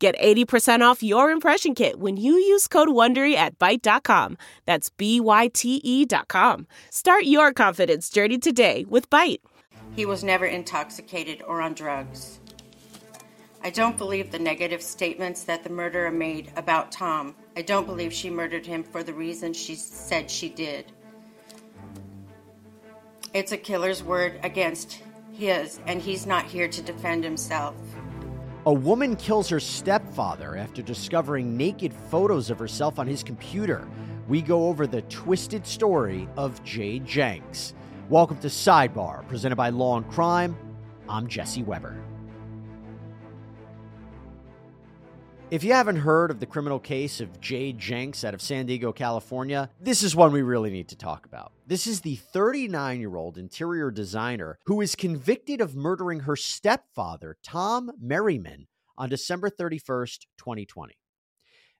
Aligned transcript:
Get 0.00 0.18
80% 0.18 0.80
off 0.80 1.02
your 1.02 1.30
impression 1.30 1.74
kit 1.74 2.00
when 2.00 2.16
you 2.16 2.32
use 2.32 2.66
code 2.66 2.88
WONDERY 2.88 3.34
at 3.34 3.58
Byte.com. 3.58 4.38
That's 4.64 4.88
B-Y-T-E 4.88 6.06
dot 6.06 6.26
com. 6.26 6.66
Start 6.88 7.24
your 7.24 7.52
confidence 7.52 8.08
journey 8.08 8.38
today 8.38 8.86
with 8.88 9.10
Byte. 9.10 9.42
He 9.94 10.06
was 10.06 10.24
never 10.24 10.46
intoxicated 10.46 11.42
or 11.46 11.60
on 11.60 11.74
drugs. 11.74 12.40
I 13.62 13.68
don't 13.68 13.98
believe 13.98 14.30
the 14.30 14.38
negative 14.38 14.80
statements 14.80 15.44
that 15.44 15.64
the 15.64 15.70
murderer 15.70 16.10
made 16.10 16.50
about 16.56 16.90
Tom. 16.90 17.34
I 17.54 17.60
don't 17.60 17.86
believe 17.86 18.10
she 18.10 18.30
murdered 18.30 18.64
him 18.64 18.82
for 18.82 19.02
the 19.02 19.12
reason 19.12 19.52
she 19.52 19.74
said 19.74 20.30
she 20.30 20.48
did. 20.48 20.92
It's 23.34 23.52
a 23.52 23.58
killer's 23.58 24.02
word 24.02 24.40
against 24.42 25.02
his, 25.34 25.78
and 25.86 26.00
he's 26.00 26.24
not 26.24 26.46
here 26.46 26.68
to 26.68 26.80
defend 26.80 27.22
himself. 27.22 27.74
A 28.66 28.72
woman 28.72 29.16
kills 29.16 29.48
her 29.48 29.58
stepfather 29.58 30.54
after 30.54 30.82
discovering 30.82 31.56
naked 31.56 31.94
photos 31.94 32.50
of 32.50 32.58
herself 32.58 32.98
on 32.98 33.06
his 33.06 33.22
computer. 33.22 33.88
We 34.28 34.42
go 34.42 34.68
over 34.68 34.86
the 34.86 35.00
twisted 35.02 35.66
story 35.66 36.28
of 36.36 36.62
Jade 36.62 37.06
Janks. 37.06 37.72
Welcome 38.10 38.36
to 38.40 38.48
Sidebar, 38.48 39.26
presented 39.28 39.56
by 39.56 39.70
Law 39.70 39.96
and 39.96 40.06
Crime. 40.10 40.54
I'm 41.08 41.26
Jesse 41.26 41.62
Weber. 41.62 41.96
If 45.50 45.64
you 45.64 45.72
haven't 45.72 45.96
heard 45.96 46.30
of 46.30 46.38
the 46.38 46.44
criminal 46.44 46.78
case 46.78 47.22
of 47.22 47.40
Jade 47.40 47.78
Janks 47.78 48.24
out 48.24 48.34
of 48.34 48.42
San 48.42 48.66
Diego, 48.66 48.92
California, 48.92 49.70
this 49.80 50.02
is 50.02 50.14
one 50.14 50.32
we 50.32 50.42
really 50.42 50.70
need 50.70 50.88
to 50.88 50.96
talk 50.96 51.24
about. 51.24 51.52
This 51.70 51.86
is 51.86 52.00
the 52.00 52.16
39 52.16 52.98
year 52.98 53.14
old 53.14 53.38
interior 53.38 53.92
designer 53.92 54.58
who 54.64 54.80
is 54.80 54.96
convicted 54.96 55.60
of 55.60 55.76
murdering 55.76 56.18
her 56.18 56.34
stepfather, 56.34 57.36
Tom 57.44 57.92
Merriman, 58.00 58.66
on 58.98 59.08
December 59.08 59.48
31st, 59.50 60.26
2020. 60.36 60.94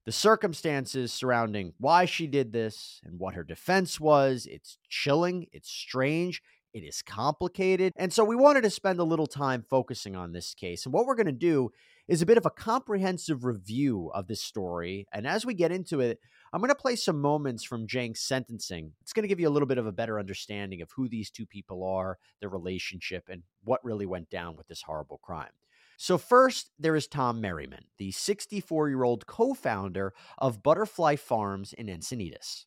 The 0.07 0.13
circumstances 0.13 1.13
surrounding 1.13 1.73
why 1.79 2.05
she 2.05 2.29
did 2.29 2.53
this 2.53 3.01
and 3.03 3.19
what 3.19 3.35
her 3.35 3.43
defense 3.43 3.99
was, 3.99 4.47
it's 4.49 4.79
chilling, 4.89 5.47
it's 5.51 5.69
strange, 5.69 6.41
it 6.73 6.85
is 6.85 7.03
complicated. 7.03 7.93
And 7.97 8.13
so 8.13 8.23
we 8.23 8.37
wanted 8.37 8.63
to 8.63 8.71
spend 8.71 9.01
a 9.01 9.05
little 9.05 9.27
time 9.27 9.65
focusing 9.69 10.15
on 10.15 10.31
this 10.31 10.55
case. 10.55 10.87
And 10.87 10.93
what 10.93 11.05
we're 11.05 11.17
going 11.17 11.27
to 11.27 11.33
do 11.33 11.73
is 12.11 12.21
a 12.21 12.27
bit 12.27 12.37
of 12.37 12.45
a 12.45 12.51
comprehensive 12.51 13.45
review 13.45 14.11
of 14.13 14.27
this 14.27 14.43
story. 14.43 15.07
And 15.13 15.29
as 15.29 15.47
we 15.47 15.55
get 15.55 15.71
into 15.71 16.01
it, 16.01 16.19
I'm 16.53 16.61
going 16.61 16.71
to 16.71 16.75
play 16.75 16.97
some 16.97 17.21
moments 17.21 17.63
from 17.63 17.87
Janks' 17.87 18.19
sentencing. 18.19 18.95
It's 19.01 19.13
going 19.13 19.23
to 19.23 19.29
give 19.29 19.39
you 19.39 19.49
a 19.49 19.51
little 19.55 19.69
bit 19.69 19.79
of 19.79 19.87
a 19.87 19.93
better 19.93 20.19
understanding 20.19 20.83
of 20.83 20.91
who 20.91 21.09
these 21.09 21.31
two 21.31 21.47
people 21.47 21.85
are, 21.85 22.19
their 22.41 22.49
relationship, 22.49 23.29
and 23.31 23.45
what 23.63 23.85
really 23.85 24.07
went 24.07 24.29
down 24.29 24.57
with 24.57 24.67
this 24.67 24.83
horrible 24.83 25.21
crime. 25.23 25.53
So, 25.99 26.19
first, 26.19 26.73
there 26.81 26.97
is 26.97 27.07
Tom 27.07 27.41
Merriman, 27.41 27.85
the 27.99 28.11
64 28.11 28.89
year 28.89 29.05
old 29.05 29.29
co 29.29 29.55
founder 29.55 30.13
of 30.37 30.65
Butterfly 30.65 31.15
Farms 31.15 31.73
in 31.75 31.87
Encinitas. 31.87 32.65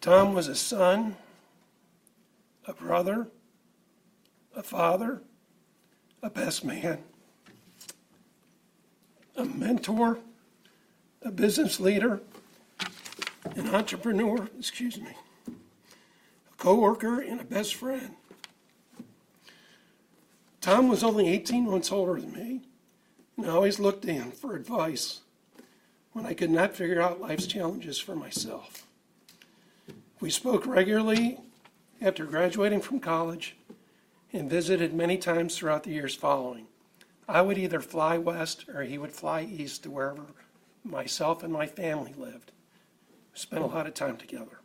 Tom 0.00 0.34
was 0.34 0.48
a 0.48 0.56
son, 0.56 1.14
a 2.66 2.72
brother, 2.72 3.28
a 4.56 4.64
father, 4.64 5.22
a 6.24 6.30
best 6.30 6.64
man 6.64 7.04
a 9.36 9.44
mentor, 9.44 10.18
a 11.22 11.30
business 11.30 11.80
leader, 11.80 12.20
an 13.56 13.74
entrepreneur, 13.74 14.48
excuse 14.58 14.98
me, 14.98 15.14
a 15.48 16.56
coworker, 16.56 17.20
and 17.20 17.40
a 17.40 17.44
best 17.44 17.74
friend. 17.74 18.14
Tom 20.60 20.88
was 20.88 21.02
only 21.02 21.28
18 21.28 21.64
months 21.64 21.90
older 21.90 22.20
than 22.20 22.32
me, 22.32 22.60
and 23.36 23.46
I 23.46 23.50
always 23.50 23.80
looked 23.80 24.02
to 24.02 24.12
him 24.12 24.30
for 24.30 24.54
advice 24.54 25.20
when 26.12 26.26
I 26.26 26.34
could 26.34 26.50
not 26.50 26.76
figure 26.76 27.00
out 27.00 27.20
life's 27.20 27.46
challenges 27.46 27.98
for 27.98 28.14
myself. 28.14 28.86
We 30.20 30.28
spoke 30.28 30.66
regularly 30.66 31.38
after 32.02 32.26
graduating 32.26 32.82
from 32.82 33.00
college 33.00 33.56
and 34.32 34.50
visited 34.50 34.92
many 34.92 35.16
times 35.16 35.56
throughout 35.56 35.84
the 35.84 35.92
years 35.92 36.14
following. 36.14 36.66
I 37.30 37.42
would 37.42 37.58
either 37.58 37.80
fly 37.80 38.18
west 38.18 38.68
or 38.68 38.82
he 38.82 38.98
would 38.98 39.12
fly 39.12 39.42
east 39.42 39.84
to 39.84 39.90
wherever 39.90 40.26
myself 40.82 41.44
and 41.44 41.52
my 41.52 41.64
family 41.64 42.12
lived. 42.18 42.50
Spent 43.34 43.62
a 43.62 43.66
lot 43.66 43.86
of 43.86 43.94
time 43.94 44.16
together. 44.16 44.58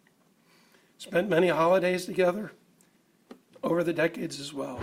Spent 0.98 1.30
many 1.30 1.50
holidays 1.50 2.06
together 2.06 2.54
over 3.64 3.84
the 3.84 3.94
decades 3.94 4.40
as 4.40 4.52
well. 4.52 4.80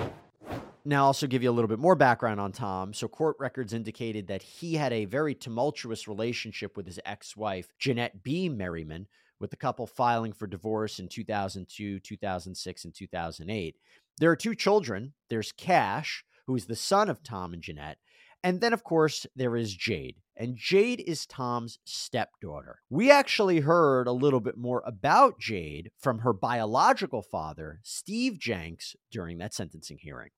Now, 0.84 1.02
I'll 1.02 1.06
also 1.06 1.26
give 1.26 1.42
you 1.42 1.50
a 1.50 1.52
little 1.52 1.68
bit 1.68 1.80
more 1.80 1.96
background 1.96 2.38
on 2.38 2.52
Tom. 2.52 2.94
So, 2.94 3.08
court 3.08 3.36
records 3.40 3.72
indicated 3.72 4.28
that 4.28 4.42
he 4.42 4.74
had 4.74 4.92
a 4.92 5.04
very 5.04 5.34
tumultuous 5.34 6.06
relationship 6.06 6.76
with 6.76 6.86
his 6.86 7.00
ex 7.04 7.36
wife, 7.36 7.72
Jeanette 7.80 8.22
B. 8.22 8.48
Merriman, 8.48 9.08
with 9.40 9.50
the 9.50 9.56
couple 9.56 9.88
filing 9.88 10.32
for 10.32 10.46
divorce 10.46 11.00
in 11.00 11.08
2002, 11.08 11.98
2006, 11.98 12.84
and 12.84 12.94
2008. 12.94 13.76
There 14.18 14.30
are 14.30 14.36
two 14.36 14.54
children. 14.54 15.14
There's 15.28 15.52
Cash, 15.52 16.24
who 16.46 16.56
is 16.56 16.66
the 16.66 16.76
son 16.76 17.08
of 17.08 17.22
Tom 17.22 17.52
and 17.52 17.62
Jeanette. 17.62 17.98
And 18.44 18.60
then, 18.60 18.72
of 18.72 18.82
course, 18.82 19.26
there 19.36 19.56
is 19.56 19.74
Jade. 19.74 20.16
And 20.36 20.56
Jade 20.56 21.04
is 21.06 21.26
Tom's 21.26 21.78
stepdaughter. 21.84 22.80
We 22.90 23.10
actually 23.10 23.60
heard 23.60 24.08
a 24.08 24.12
little 24.12 24.40
bit 24.40 24.56
more 24.56 24.82
about 24.84 25.38
Jade 25.38 25.90
from 26.00 26.20
her 26.20 26.32
biological 26.32 27.22
father, 27.22 27.80
Steve 27.84 28.38
Janks, 28.38 28.96
during 29.10 29.38
that 29.38 29.54
sentencing 29.54 29.98
hearing. 30.00 30.30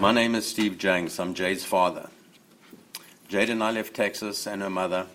My 0.00 0.12
name 0.12 0.34
is 0.34 0.46
Steve 0.46 0.72
Janks. 0.72 1.18
I'm 1.18 1.34
Jade's 1.34 1.64
father. 1.64 2.10
Jade 3.28 3.48
and 3.48 3.62
I 3.62 3.70
left 3.70 3.94
Texas 3.94 4.46
and 4.46 4.60
her 4.60 4.68
mother 4.68 5.06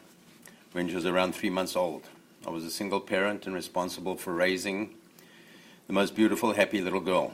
when 0.72 0.88
she 0.88 0.96
was 0.96 1.06
around 1.06 1.36
three 1.36 1.52
months 1.52 1.76
old. 1.76 2.04
I 2.46 2.50
was 2.50 2.64
a 2.64 2.72
single 2.72 3.00
parent 3.00 3.46
and 3.46 3.54
responsible 3.54 4.16
for 4.16 4.34
raising 4.34 4.96
the 5.86 5.94
most 5.94 6.16
beautiful, 6.16 6.54
happy 6.54 6.82
little 6.82 7.00
girl. 7.00 7.34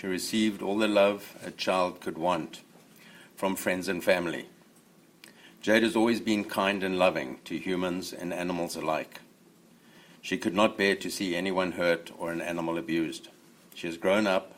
She 0.00 0.06
received 0.06 0.62
all 0.62 0.78
the 0.78 0.88
love 0.88 1.36
a 1.44 1.50
child 1.50 2.00
could 2.00 2.16
want 2.16 2.62
from 3.36 3.54
friends 3.54 3.86
and 3.86 4.02
family. 4.02 4.46
Jade 5.60 5.82
has 5.82 5.94
always 5.94 6.22
been 6.22 6.44
kind 6.44 6.82
and 6.82 6.98
loving 6.98 7.38
to 7.44 7.58
humans 7.58 8.14
and 8.14 8.32
animals 8.32 8.76
alike. 8.76 9.20
She 10.22 10.38
could 10.38 10.54
not 10.54 10.78
bear 10.78 10.96
to 10.96 11.10
see 11.10 11.36
anyone 11.36 11.72
hurt 11.72 12.12
or 12.18 12.32
an 12.32 12.40
animal 12.40 12.78
abused. 12.78 13.28
She 13.74 13.88
has 13.88 13.98
grown 13.98 14.26
up. 14.26 14.54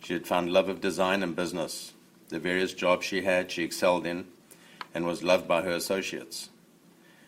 She 0.00 0.12
had 0.12 0.26
found 0.26 0.52
love 0.52 0.68
of 0.68 0.82
design 0.82 1.22
and 1.22 1.34
business. 1.34 1.94
The 2.28 2.38
various 2.38 2.74
jobs 2.74 3.06
she 3.06 3.22
had, 3.22 3.50
she 3.50 3.62
excelled 3.62 4.06
in 4.06 4.26
and 4.92 5.06
was 5.06 5.22
loved 5.22 5.48
by 5.48 5.62
her 5.62 5.70
associates. 5.70 6.50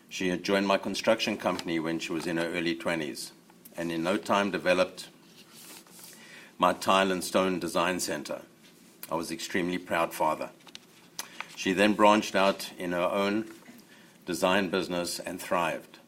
She 0.07 0.29
had 0.29 0.43
joined 0.43 0.67
my 0.67 0.77
construction 0.77 1.35
company 1.35 1.79
when 1.79 1.97
she 1.97 2.13
was 2.13 2.27
in 2.27 2.37
her 2.37 2.53
early 2.53 2.75
20s 2.75 3.31
and 3.75 3.91
in 3.91 4.03
no 4.03 4.17
time 4.17 4.51
developed 4.51 5.07
my 6.61 6.73
tile 6.73 7.09
and 7.09 7.23
stone 7.23 7.57
design 7.57 8.01
center. 8.01 8.41
I 9.09 9.15
was 9.15 9.31
extremely 9.31 9.77
proud 9.77 10.13
father. 10.13 10.49
She 11.55 11.71
then 11.71 11.93
branched 11.93 12.35
out 12.35 12.71
in 12.77 12.91
her 12.91 12.99
own 12.99 13.45
design 14.25 14.69
business 14.69 15.19
and 15.19 15.41
thrived. 15.41 15.99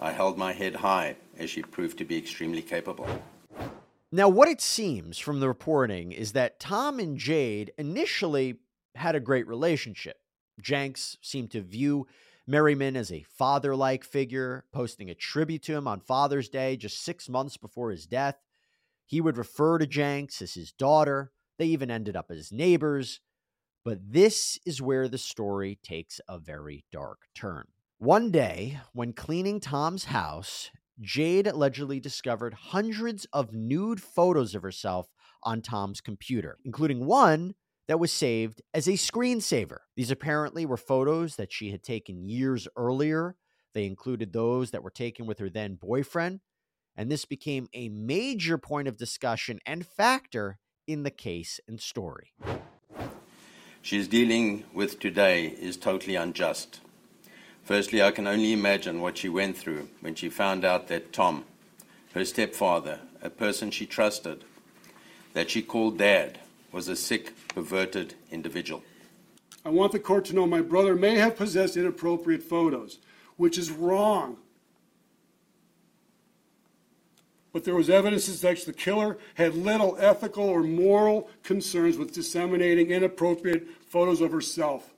I 0.00 0.12
held 0.12 0.38
my 0.38 0.54
head 0.54 0.76
high 0.76 1.16
as 1.38 1.50
she 1.50 1.60
proved 1.60 1.98
to 1.98 2.06
be 2.06 2.16
extremely 2.16 2.62
capable. 2.62 3.06
Now, 4.10 4.30
what 4.30 4.48
it 4.48 4.62
seems 4.62 5.18
from 5.18 5.40
the 5.40 5.48
reporting 5.48 6.12
is 6.12 6.32
that 6.32 6.58
Tom 6.58 6.98
and 6.98 7.18
Jade 7.18 7.72
initially 7.76 8.56
had 8.94 9.14
a 9.14 9.20
great 9.20 9.46
relationship. 9.46 10.16
Janks 10.62 11.18
seemed 11.20 11.50
to 11.50 11.60
view 11.60 12.06
Merriman 12.46 12.96
as 12.96 13.12
a 13.12 13.26
father 13.36 13.76
like 13.76 14.04
figure, 14.04 14.64
posting 14.72 15.10
a 15.10 15.14
tribute 15.14 15.62
to 15.64 15.74
him 15.74 15.86
on 15.86 16.00
Father's 16.00 16.48
Day 16.48 16.78
just 16.78 17.04
six 17.04 17.28
months 17.28 17.58
before 17.58 17.90
his 17.90 18.06
death. 18.06 18.38
He 19.08 19.22
would 19.22 19.38
refer 19.38 19.78
to 19.78 19.86
Janks 19.86 20.42
as 20.42 20.52
his 20.52 20.70
daughter. 20.70 21.32
They 21.58 21.64
even 21.66 21.90
ended 21.90 22.14
up 22.14 22.30
as 22.30 22.52
neighbors. 22.52 23.20
But 23.82 23.98
this 24.12 24.58
is 24.66 24.82
where 24.82 25.08
the 25.08 25.16
story 25.16 25.78
takes 25.82 26.20
a 26.28 26.38
very 26.38 26.84
dark 26.92 27.22
turn. 27.34 27.68
One 27.96 28.30
day, 28.30 28.80
when 28.92 29.14
cleaning 29.14 29.60
Tom's 29.60 30.04
house, 30.04 30.70
Jade 31.00 31.46
allegedly 31.46 32.00
discovered 32.00 32.52
hundreds 32.52 33.26
of 33.32 33.54
nude 33.54 34.02
photos 34.02 34.54
of 34.54 34.62
herself 34.62 35.08
on 35.42 35.62
Tom's 35.62 36.02
computer, 36.02 36.58
including 36.66 37.06
one 37.06 37.54
that 37.86 37.98
was 37.98 38.12
saved 38.12 38.60
as 38.74 38.86
a 38.86 38.92
screensaver. 38.92 39.78
These 39.96 40.10
apparently 40.10 40.66
were 40.66 40.76
photos 40.76 41.36
that 41.36 41.50
she 41.50 41.70
had 41.70 41.82
taken 41.82 42.28
years 42.28 42.68
earlier 42.76 43.36
They 43.74 43.86
included 43.86 44.32
those 44.32 44.70
that 44.72 44.82
were 44.82 44.90
taken 44.90 45.26
with 45.26 45.38
her 45.38 45.48
then 45.48 45.76
boyfriend, 45.76 46.40
and 46.98 47.10
this 47.10 47.24
became 47.24 47.68
a 47.72 47.88
major 47.88 48.58
point 48.58 48.88
of 48.88 48.96
discussion 48.96 49.60
and 49.64 49.86
factor 49.86 50.58
in 50.88 51.04
the 51.04 51.10
case 51.12 51.60
and 51.68 51.80
story. 51.80 52.32
She 53.80 53.96
is 53.96 54.08
dealing 54.08 54.64
with 54.74 54.98
today 54.98 55.46
is 55.46 55.76
totally 55.76 56.16
unjust. 56.16 56.80
Firstly, 57.62 58.02
I 58.02 58.10
can 58.10 58.26
only 58.26 58.52
imagine 58.52 59.00
what 59.00 59.16
she 59.16 59.28
went 59.28 59.56
through 59.56 59.88
when 60.00 60.16
she 60.16 60.28
found 60.28 60.64
out 60.64 60.88
that 60.88 61.12
Tom, 61.12 61.44
her 62.14 62.24
stepfather, 62.24 62.98
a 63.22 63.30
person 63.30 63.70
she 63.70 63.86
trusted, 63.86 64.44
that 65.34 65.50
she 65.50 65.62
called 65.62 65.98
dad, 65.98 66.40
was 66.72 66.88
a 66.88 66.96
sick, 66.96 67.32
perverted 67.48 68.14
individual. 68.32 68.82
I 69.64 69.70
want 69.70 69.92
the 69.92 70.00
court 70.00 70.24
to 70.26 70.34
know 70.34 70.46
my 70.46 70.62
brother 70.62 70.96
may 70.96 71.14
have 71.16 71.36
possessed 71.36 71.76
inappropriate 71.76 72.42
photos, 72.42 72.98
which 73.36 73.56
is 73.56 73.70
wrong. 73.70 74.38
But 77.52 77.64
there 77.64 77.74
was 77.74 77.88
evidence 77.88 78.26
that 78.26 78.64
the 78.66 78.72
killer 78.72 79.18
had 79.34 79.54
little 79.54 79.96
ethical 79.98 80.44
or 80.44 80.62
moral 80.62 81.30
concerns 81.42 81.96
with 81.96 82.12
disseminating 82.12 82.90
inappropriate 82.90 83.66
photos 83.86 84.20
of 84.20 84.32
herself. 84.32 84.92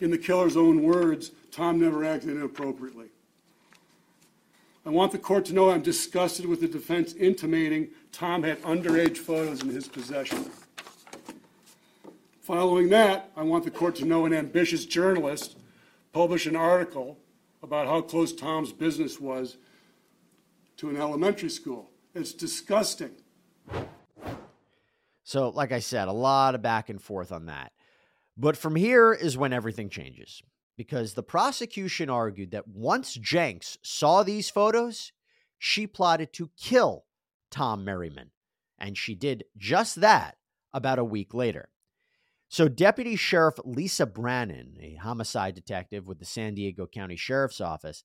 In 0.00 0.10
the 0.10 0.18
killer's 0.18 0.56
own 0.56 0.82
words, 0.82 1.30
Tom 1.50 1.78
never 1.78 2.04
acted 2.04 2.30
inappropriately. 2.30 3.08
I 4.84 4.90
want 4.90 5.12
the 5.12 5.18
court 5.18 5.44
to 5.44 5.52
know 5.52 5.70
I'm 5.70 5.82
disgusted 5.82 6.46
with 6.46 6.60
the 6.60 6.66
defense 6.66 7.12
intimating 7.14 7.90
Tom 8.10 8.42
had 8.42 8.60
underage 8.62 9.18
photos 9.18 9.62
in 9.62 9.68
his 9.68 9.86
possession. 9.86 10.50
Following 12.40 12.88
that, 12.88 13.30
I 13.36 13.44
want 13.44 13.64
the 13.64 13.70
court 13.70 13.94
to 13.96 14.04
know 14.04 14.26
an 14.26 14.32
ambitious 14.32 14.84
journalist 14.84 15.56
published 16.12 16.46
an 16.46 16.56
article 16.56 17.16
about 17.62 17.86
how 17.86 18.00
close 18.00 18.32
Tom's 18.32 18.72
business 18.72 19.20
was 19.20 19.56
to 20.82 20.90
an 20.90 20.96
elementary 20.96 21.48
school. 21.48 21.92
It's 22.12 22.32
disgusting. 22.34 23.12
So, 25.22 25.50
like 25.50 25.70
I 25.70 25.78
said, 25.78 26.08
a 26.08 26.12
lot 26.12 26.56
of 26.56 26.62
back 26.62 26.88
and 26.88 27.00
forth 27.00 27.30
on 27.30 27.46
that. 27.46 27.70
But 28.36 28.56
from 28.56 28.74
here 28.74 29.12
is 29.12 29.38
when 29.38 29.52
everything 29.52 29.90
changes 29.90 30.42
because 30.76 31.14
the 31.14 31.22
prosecution 31.22 32.10
argued 32.10 32.50
that 32.50 32.66
once 32.66 33.16
Janks 33.16 33.78
saw 33.84 34.24
these 34.24 34.50
photos, 34.50 35.12
she 35.56 35.86
plotted 35.86 36.32
to 36.32 36.50
kill 36.60 37.04
Tom 37.48 37.84
Merriman. 37.84 38.32
And 38.76 38.98
she 38.98 39.14
did 39.14 39.44
just 39.56 40.00
that 40.00 40.36
about 40.74 40.98
a 40.98 41.04
week 41.04 41.32
later. 41.32 41.68
So, 42.48 42.66
Deputy 42.66 43.14
Sheriff 43.14 43.54
Lisa 43.64 44.04
Brannon, 44.04 44.78
a 44.80 44.96
homicide 44.96 45.54
detective 45.54 46.08
with 46.08 46.18
the 46.18 46.24
San 46.24 46.56
Diego 46.56 46.88
County 46.88 47.14
Sheriff's 47.14 47.60
Office, 47.60 48.02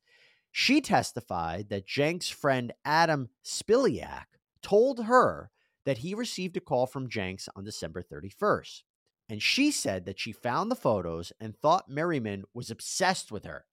she 0.60 0.82
testified 0.82 1.70
that 1.70 1.86
Janks' 1.86 2.34
friend 2.34 2.74
Adam 2.84 3.30
Spiliak 3.46 4.26
told 4.64 5.04
her 5.04 5.52
that 5.86 6.00
he 6.00 6.16
received 6.16 6.58
a 6.58 6.60
call 6.60 6.88
from 6.88 7.08
Janks 7.08 7.48
on 7.56 7.64
December 7.64 8.02
31st. 8.02 8.82
And 9.30 9.40
she 9.40 9.70
said 9.70 10.06
that 10.06 10.20
she 10.20 10.32
found 10.32 10.72
the 10.72 10.76
photos 10.76 11.32
and 11.40 11.56
thought 11.56 11.92
Merriman 11.92 12.44
was 12.56 12.72
obsessed 12.72 13.32
with 13.32 13.46
her. 13.46 13.66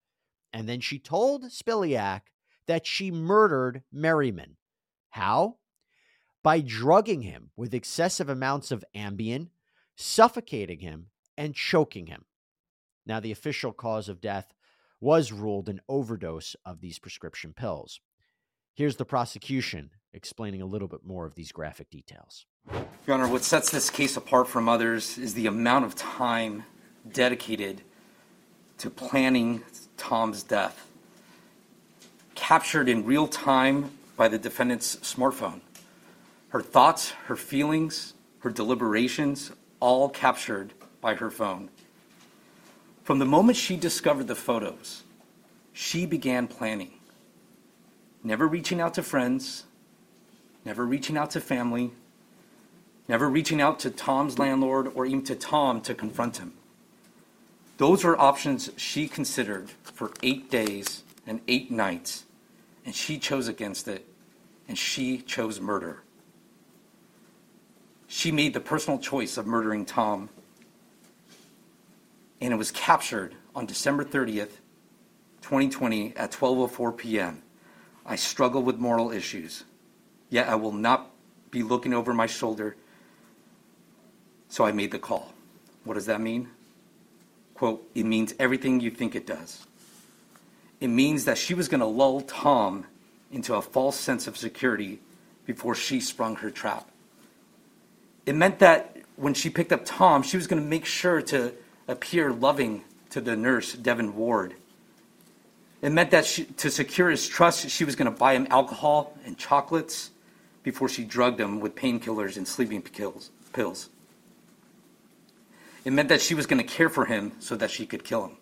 And 0.53 0.69
then 0.69 0.81
she 0.81 0.99
told 0.99 1.45
Spiliak 1.45 2.21
that 2.67 2.87
she 2.87 3.11
murdered 3.11 3.83
Merriman. 3.91 4.59
How? 5.09 5.57
By 6.43 6.61
drugging 6.61 7.23
him 7.23 7.51
with 7.57 7.73
excessive 7.73 8.29
amounts 8.29 8.71
of 8.71 8.85
Ambien, 8.95 9.49
suffocating 9.97 10.81
him, 10.81 11.07
and 11.39 11.55
choking 11.55 12.09
him. 12.09 12.27
Now, 13.07 13.21
the 13.21 13.33
official 13.33 13.73
cause 13.73 14.11
of 14.11 14.21
death 14.21 14.53
was 15.05 15.33
ruled 15.33 15.69
an 15.69 15.83
overdose 15.87 16.57
of 16.65 16.81
these 16.81 16.99
prescription 16.99 17.53
pills. 17.53 18.01
Here's 18.73 18.97
the 18.97 19.05
prosecution 19.05 19.91
explaining 20.15 20.63
a 20.63 20.67
little 20.67 20.89
bit 20.89 21.05
more 21.05 21.27
of 21.27 21.35
these 21.35 21.53
graphic 21.53 21.91
details. 21.91 22.47
Your 23.07 23.15
Honor, 23.15 23.29
what 23.29 23.45
sets 23.45 23.71
this 23.71 23.91
case 23.91 24.17
apart 24.17 24.49
from 24.49 24.67
others 24.67 25.19
is 25.19 25.35
the 25.35 25.47
amount 25.47 25.85
of 25.85 25.95
time 25.95 26.65
dedicated 27.13 27.83
to 28.79 28.89
planning 28.89 29.63
Tom's 29.99 30.43
death, 30.43 30.87
captured 32.35 32.89
in 32.89 33.05
real 33.05 33.29
time 33.29 33.91
by 34.17 34.29
the 34.29 34.39
defendant's 34.39 34.97
smartphone. 34.97 35.61
Her 36.49 36.63
thoughts, 36.63 37.11
her 37.27 37.37
feelings, 37.37 38.15
her 38.39 38.51
deliberations, 38.51 39.53
all 39.81 40.09
captured 40.09 40.73
by 41.03 41.17
her 41.17 41.31
phone. 41.31 41.69
From 43.05 43.19
the 43.19 43.27
moment 43.27 43.59
she 43.59 43.77
discovered 43.77 44.29
the 44.29 44.35
photos, 44.35 45.03
she 45.75 46.07
began 46.07 46.47
planning, 46.49 46.93
never 48.23 48.49
reaching 48.49 48.81
out 48.81 48.95
to 48.95 49.03
friends, 49.03 49.65
never 50.65 50.87
reaching 50.87 51.19
out 51.19 51.31
to 51.33 51.41
family, 51.43 51.91
never 53.07 53.29
reaching 53.29 53.61
out 53.61 53.79
to 53.81 53.91
Tom's 53.91 54.39
landlord 54.39 54.91
or 54.95 55.05
even 55.05 55.23
to 55.25 55.35
Tom 55.35 55.83
to 55.83 55.95
confront 55.95 56.39
him. 56.39 56.55
Those 57.77 58.05
were 58.05 58.19
options 58.19 58.71
she 58.79 59.07
considered 59.07 59.71
for 59.83 60.11
eight 60.23 60.51
days 60.51 61.03
and 61.27 61.43
eight 61.47 61.71
nights, 61.71 62.25
and 62.87 62.95
she 62.95 63.19
chose 63.19 63.49
against 63.49 63.87
it, 63.87 64.09
and 64.67 64.79
she 64.79 65.19
chose 65.19 65.61
murder. 65.61 66.05
She 68.07 68.33
made 68.33 68.55
the 68.55 68.61
personal 68.61 68.99
choice 68.99 69.37
of 69.37 69.47
murdering 69.47 69.85
Tom, 69.85 70.31
and 72.45 72.53
it 72.53 72.57
was 72.57 72.71
captured 72.71 73.35
on 73.55 73.65
December 73.65 74.05
30th, 74.05 74.61
2020 75.41 76.15
at 76.17 76.31
12:04 76.31 76.97
p.m. 76.97 77.43
I 78.05 78.17
struggle 78.17 78.63
with 78.63 78.77
moral 78.77 79.11
issues, 79.11 79.65
yet 80.29 80.49
I 80.49 80.55
will 80.55 80.73
not 80.73 81.11
be 81.51 81.63
looking 81.63 81.95
over 81.95 82.13
my 82.13 82.27
shoulder 82.27 82.77
so 84.51 84.67
I 84.67 84.73
made 84.73 84.91
the 84.91 84.99
call. 84.99 85.33
What 85.85 85.95
does 85.95 86.07
that 86.07 86.21
mean? 86.21 86.51
Quote, 87.55 87.89
it 87.95 88.05
means 88.05 88.35
everything 88.39 88.79
you 88.79 88.91
think 88.91 89.15
it 89.17 89.27
does. 89.27 89.67
It 90.81 90.89
means 90.89 91.25
that 91.25 91.39
she 91.39 91.55
was 91.55 91.69
going 91.69 91.81
to 91.81 91.87
lull 91.87 92.21
Tom 92.21 92.87
into 93.33 93.55
a 93.55 93.63
false 93.63 93.99
sense 93.99 94.27
of 94.27 94.37
security 94.37 95.01
before 95.47 95.75
she 95.75 95.99
sprung 95.99 96.37
her 96.37 96.51
trap. 96.51 96.89
It 98.27 98.35
meant 98.35 98.59
that 98.59 98.99
when 99.17 99.35
she 99.35 99.51
picked 99.51 99.73
up 99.73 99.85
Tom, 99.85 100.23
she 100.23 100.37
was 100.37 100.47
going 100.47 100.63
to 100.63 100.69
make 100.69 100.85
sure 100.85 101.23
to 101.23 101.55
appear 101.89 102.33
loving 102.33 102.85
to 103.11 103.21
the 103.21 103.37
nurse, 103.37 103.75
Devin 103.75 104.17
Ward. 104.17 104.55
It 105.83 105.91
meant 105.93 106.11
that 106.13 106.25
she, 106.25 106.45
to 106.45 106.71
secure 106.71 107.11
his 107.11 107.29
trust, 107.29 107.69
she 107.69 107.85
was 107.85 107.95
going 107.95 108.11
to 108.11 108.19
buy 108.19 108.35
him 108.35 108.47
alcohol 108.51 109.17
and 109.27 109.37
chocolates 109.37 110.11
before 110.63 110.89
she 110.89 111.05
drugged 111.05 111.39
him 111.39 111.61
with 111.61 111.75
painkillers 111.75 112.37
and 112.37 112.49
sleeping 112.49 112.83
pills. 112.83 113.91
It 115.85 115.93
meant 115.93 116.09
that 116.09 116.23
she 116.23 116.35
was 116.35 116.47
going 116.47 116.63
to 116.63 116.67
care 116.67 116.89
for 116.89 117.05
him 117.05 117.33
so 117.39 117.55
that 117.57 117.71
she 117.71 117.85
could 117.85 118.03
kill 118.03 118.25
him. 118.25 118.37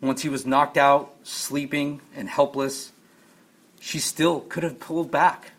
Once 0.00 0.22
he 0.22 0.28
was 0.28 0.46
knocked 0.46 0.76
out, 0.76 1.14
sleeping, 1.22 2.00
and 2.16 2.28
helpless, 2.28 2.92
she 3.78 3.98
still 3.98 4.40
could 4.40 4.62
have 4.62 4.80
pulled 4.80 5.10
back. 5.10 5.52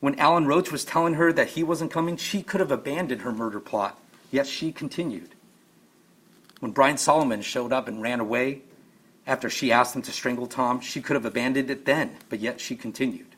When 0.00 0.18
Alan 0.18 0.46
Roach 0.46 0.70
was 0.70 0.84
telling 0.84 1.14
her 1.14 1.32
that 1.32 1.48
he 1.48 1.62
wasn't 1.62 1.90
coming, 1.90 2.18
she 2.18 2.42
could 2.42 2.60
have 2.60 2.70
abandoned 2.70 3.22
her 3.22 3.32
murder 3.32 3.60
plot, 3.60 3.98
yet 4.36 4.46
she 4.46 4.70
continued. 4.70 5.30
When 6.60 6.70
Brian 6.70 6.96
Solomon 6.96 7.42
showed 7.42 7.72
up 7.72 7.88
and 7.88 8.00
ran 8.00 8.20
away 8.20 8.62
after 9.26 9.50
she 9.50 9.72
asked 9.72 9.96
him 9.96 10.02
to 10.02 10.12
strangle 10.12 10.46
Tom, 10.46 10.80
she 10.80 11.00
could 11.00 11.16
have 11.16 11.24
abandoned 11.24 11.70
it 11.70 11.84
then, 11.84 12.16
but 12.28 12.38
yet 12.38 12.60
she 12.60 12.76
continued. 12.76 13.34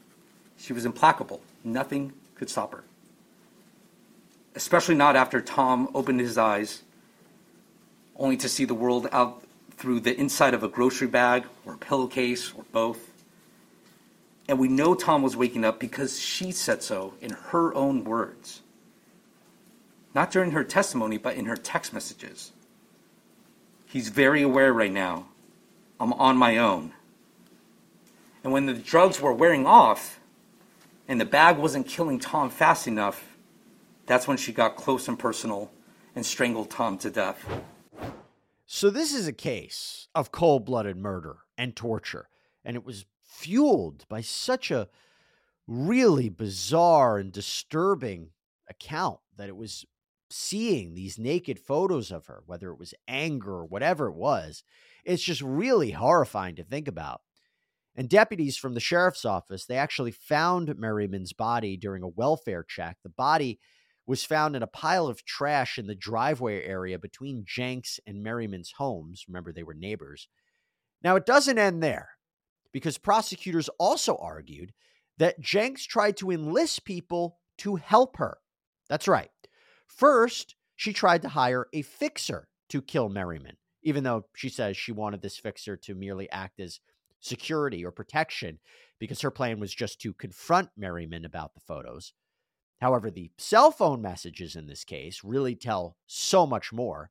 She 0.58 0.74
was 0.74 0.84
implacable. 0.84 1.40
Nothing 1.64 2.12
could 2.34 2.50
stop 2.50 2.72
her 2.72 2.84
especially 4.58 4.96
not 4.96 5.14
after 5.14 5.40
Tom 5.40 5.88
opened 5.94 6.18
his 6.18 6.36
eyes 6.36 6.82
only 8.16 8.36
to 8.36 8.48
see 8.48 8.64
the 8.64 8.74
world 8.74 9.08
out 9.12 9.40
through 9.76 10.00
the 10.00 10.18
inside 10.18 10.52
of 10.52 10.64
a 10.64 10.68
grocery 10.68 11.06
bag 11.06 11.44
or 11.64 11.74
a 11.74 11.78
pillowcase 11.78 12.52
or 12.56 12.64
both. 12.72 13.12
And 14.48 14.58
we 14.58 14.66
know 14.66 14.96
Tom 14.96 15.22
was 15.22 15.36
waking 15.36 15.64
up 15.64 15.78
because 15.78 16.18
she 16.18 16.50
said 16.50 16.82
so 16.82 17.14
in 17.20 17.30
her 17.30 17.72
own 17.74 18.02
words. 18.02 18.62
Not 20.14 20.30
during 20.30 20.52
her 20.52 20.64
testimony, 20.64 21.18
but 21.18 21.36
in 21.36 21.46
her 21.46 21.56
text 21.56 21.92
messages. 21.92 22.52
He's 23.86 24.08
very 24.08 24.42
aware 24.42 24.72
right 24.72 24.92
now. 24.92 25.28
I'm 26.00 26.12
on 26.14 26.36
my 26.36 26.58
own. 26.58 26.92
And 28.44 28.52
when 28.52 28.66
the 28.66 28.74
drugs 28.74 29.20
were 29.20 29.32
wearing 29.32 29.66
off 29.66 30.20
and 31.06 31.20
the 31.20 31.24
bag 31.24 31.58
wasn't 31.58 31.86
killing 31.86 32.18
Tom 32.18 32.50
fast 32.50 32.86
enough, 32.86 33.36
that's 34.06 34.28
when 34.28 34.36
she 34.36 34.52
got 34.52 34.76
close 34.76 35.08
and 35.08 35.18
personal 35.18 35.70
and 36.14 36.24
strangled 36.24 36.70
Tom 36.70 36.98
to 36.98 37.10
death. 37.10 37.44
So, 38.66 38.90
this 38.90 39.14
is 39.14 39.26
a 39.26 39.32
case 39.32 40.08
of 40.14 40.30
cold 40.30 40.66
blooded 40.66 40.96
murder 40.96 41.38
and 41.56 41.74
torture, 41.74 42.28
and 42.64 42.76
it 42.76 42.84
was 42.84 43.06
fueled 43.22 44.04
by 44.08 44.20
such 44.20 44.70
a 44.70 44.88
really 45.66 46.28
bizarre 46.28 47.18
and 47.18 47.32
disturbing 47.32 48.30
account 48.68 49.20
that 49.36 49.48
it 49.48 49.56
was 49.56 49.86
seeing 50.30 50.94
these 50.94 51.18
naked 51.18 51.58
photos 51.58 52.10
of 52.10 52.26
her, 52.26 52.42
whether 52.46 52.70
it 52.70 52.78
was 52.78 52.94
anger 53.06 53.52
or 53.52 53.66
whatever 53.66 54.08
it 54.08 54.14
was, 54.14 54.62
it's 55.04 55.22
just 55.22 55.40
really 55.40 55.92
horrifying 55.92 56.56
to 56.56 56.64
think 56.64 56.88
about. 56.88 57.20
And 57.96 58.08
deputies 58.08 58.56
from 58.56 58.74
the 58.74 58.80
sheriff's 58.80 59.24
office, 59.24 59.64
they 59.64 59.76
actually 59.76 60.12
found 60.12 60.78
Merriman's 60.78 61.32
body 61.32 61.76
during 61.76 62.02
a 62.02 62.08
welfare 62.08 62.62
check. 62.62 62.98
The 63.02 63.08
body 63.08 63.58
was 64.06 64.24
found 64.24 64.54
in 64.54 64.62
a 64.62 64.68
pile 64.68 65.06
of 65.06 65.24
trash 65.24 65.78
in 65.78 65.86
the 65.86 65.94
driveway 65.94 66.64
area 66.64 66.98
between 66.98 67.44
Janks 67.44 67.98
and 68.06 68.22
Merriman's 68.22 68.72
homes. 68.78 69.24
Remember, 69.26 69.52
they 69.52 69.62
were 69.62 69.74
neighbors. 69.74 70.28
Now, 71.02 71.16
it 71.16 71.26
doesn't 71.26 71.58
end 71.58 71.82
there 71.82 72.10
because 72.72 72.98
prosecutors 72.98 73.68
also 73.78 74.16
argued 74.16 74.72
that 75.18 75.42
Janks 75.42 75.86
tried 75.86 76.16
to 76.18 76.30
enlist 76.30 76.84
people 76.84 77.38
to 77.58 77.76
help 77.76 78.16
her. 78.18 78.38
That's 78.88 79.08
right. 79.08 79.30
First, 79.88 80.54
she 80.76 80.92
tried 80.92 81.22
to 81.22 81.28
hire 81.28 81.66
a 81.72 81.82
fixer 81.82 82.48
to 82.68 82.80
kill 82.80 83.08
Merriman, 83.08 83.56
even 83.82 84.04
though 84.04 84.26
she 84.34 84.48
says 84.48 84.76
she 84.76 84.92
wanted 84.92 85.22
this 85.22 85.36
fixer 85.36 85.76
to 85.76 85.94
merely 85.94 86.30
act 86.30 86.60
as 86.60 86.80
security 87.20 87.84
or 87.84 87.90
protection 87.90 88.60
because 89.00 89.20
her 89.22 89.30
plan 89.30 89.58
was 89.58 89.74
just 89.74 90.00
to 90.00 90.12
confront 90.12 90.68
Merriman 90.76 91.24
about 91.24 91.54
the 91.54 91.60
photos. 91.60 92.12
However, 92.80 93.10
the 93.10 93.32
cell 93.38 93.70
phone 93.72 94.00
messages 94.00 94.54
in 94.54 94.66
this 94.66 94.84
case 94.84 95.24
really 95.24 95.56
tell 95.56 95.96
so 96.06 96.46
much 96.46 96.72
more. 96.72 97.10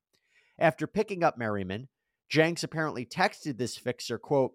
After 0.58 0.88
picking 0.88 1.24
up 1.24 1.38
Merriman, 1.38 1.90
Janks 2.32 2.64
apparently 2.64 3.06
texted 3.06 3.58
this 3.58 3.78
fixer, 3.78 4.18
quote, 4.18 4.54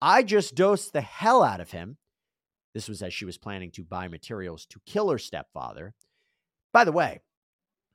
I 0.00 0.22
just 0.22 0.54
dosed 0.54 0.92
the 0.92 1.00
hell 1.00 1.42
out 1.42 1.60
of 1.60 1.70
him. 1.70 1.96
This 2.74 2.88
was 2.88 3.02
as 3.02 3.12
she 3.12 3.24
was 3.24 3.38
planning 3.38 3.70
to 3.72 3.84
buy 3.84 4.08
materials 4.08 4.66
to 4.66 4.80
kill 4.86 5.10
her 5.10 5.18
stepfather. 5.18 5.94
By 6.72 6.84
the 6.84 6.92
way, 6.92 7.20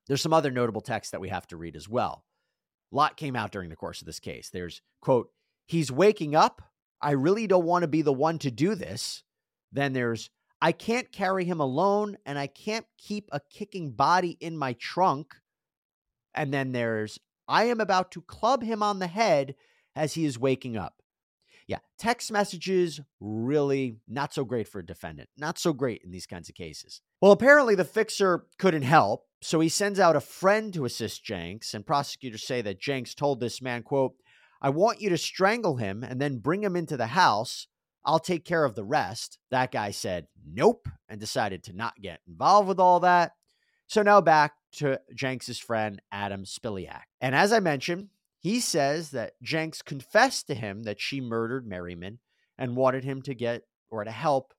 there's 0.08 0.22
some 0.22 0.34
other 0.34 0.52
notable 0.52 0.82
texts 0.82 1.12
that 1.12 1.22
we 1.22 1.30
have 1.30 1.48
to 1.48 1.58
read 1.58 1.76
as 1.76 1.88
well. 1.90 2.24
A 2.92 2.96
lot 2.96 3.18
came 3.18 3.36
out 3.36 3.52
during 3.52 3.70
the 3.70 3.76
course 3.76 4.02
of 4.02 4.06
this 4.06 4.20
case. 4.20 4.50
There's, 4.50 4.82
quote, 5.02 5.30
he's 5.66 5.92
waking 5.92 6.36
up. 6.36 6.62
I 7.02 7.12
really 7.12 7.48
don't 7.48 7.66
want 7.66 7.84
to 7.84 7.88
be 7.88 8.02
the 8.02 8.14
one 8.14 8.40
to 8.40 8.52
do 8.52 8.76
this. 8.76 9.24
Then 9.72 9.94
there's, 9.94 10.30
I 10.62 10.72
can't 10.72 11.12
carry 11.12 11.46
him 11.46 11.60
alone 11.60 12.18
and 12.26 12.40
I 12.40 12.48
can't 12.48 12.86
keep 12.98 13.30
a 13.32 13.42
kicking 13.52 13.92
body 13.92 14.38
in 14.40 14.58
my 14.58 14.74
trunk. 14.74 15.36
And 16.34 16.54
then 16.54 16.72
there's, 16.72 17.20
I 17.48 17.66
am 17.66 17.80
about 17.80 18.12
to 18.14 18.22
club 18.22 18.64
him 18.64 18.82
on 18.82 19.00
the 19.00 19.08
head 19.08 19.56
as 19.96 20.14
he 20.14 20.26
is 20.26 20.40
waking 20.40 20.78
up. 20.78 21.02
Yeah, 21.68 21.80
text 22.00 22.32
messages 22.32 23.02
really 23.20 23.98
not 24.08 24.34
so 24.34 24.46
great 24.46 24.70
for 24.70 24.80
a 24.80 24.86
defendant. 24.86 25.28
Not 25.38 25.60
so 25.60 25.74
great 25.74 26.02
in 26.04 26.12
these 26.12 26.26
kinds 26.26 26.48
of 26.48 26.56
cases. 26.56 27.02
Well, 27.22 27.34
apparently 27.34 27.76
the 27.76 27.84
fixer 27.84 28.46
couldn't 28.58 28.84
help, 28.84 29.27
so 29.42 29.60
he 29.60 29.70
sends 29.70 30.00
out 30.00 30.16
a 30.16 30.22
friend 30.22 30.74
to 30.74 30.86
assist 30.86 31.24
Janks, 31.24 31.74
and 31.74 31.86
prosecutors 31.86 32.44
say 32.44 32.62
that 32.62 32.82
Janks 32.82 33.16
told 33.16 33.40
this 33.40 33.62
man, 33.62 33.84
quote, 33.84 34.16
I 34.62 34.70
want 34.70 35.02
you 35.02 35.10
to 35.10 35.18
strangle 35.18 35.78
him 35.78 36.04
and 36.04 36.20
then 36.20 36.40
bring 36.40 36.64
him 36.64 36.76
into 36.76 36.98
the 36.98 37.08
house. 37.08 37.68
I'll 38.04 38.20
take 38.20 38.46
care 38.46 38.64
of 38.64 38.76
the 38.76 38.84
rest. 38.84 39.38
That 39.52 39.72
guy 39.72 39.92
said 39.92 40.28
nope 40.46 40.88
and 41.08 41.20
decided 41.20 41.64
to 41.66 41.74
not 41.74 42.02
get 42.02 42.22
involved 42.28 42.68
with 42.68 42.80
all 42.80 43.02
that. 43.02 43.34
So 43.86 44.02
now 44.02 44.22
back 44.22 44.54
to 44.74 45.00
Janks's 45.16 45.60
friend 45.60 46.02
Adam 46.12 46.44
Spiliak. 46.44 47.04
And 47.22 47.36
as 47.36 47.54
I 47.54 47.60
mentioned, 47.60 48.10
he 48.40 48.60
says 48.60 49.12
that 49.12 49.34
Janks 49.44 49.84
confessed 49.84 50.48
to 50.48 50.56
him 50.56 50.84
that 50.84 51.00
she 51.00 51.22
murdered 51.22 51.68
Merriman 51.68 52.20
and 52.58 52.76
wanted 52.76 53.04
him 53.04 53.22
to 53.24 53.36
get 53.36 53.64
or 53.90 54.04
to 54.04 54.12
help 54.12 54.54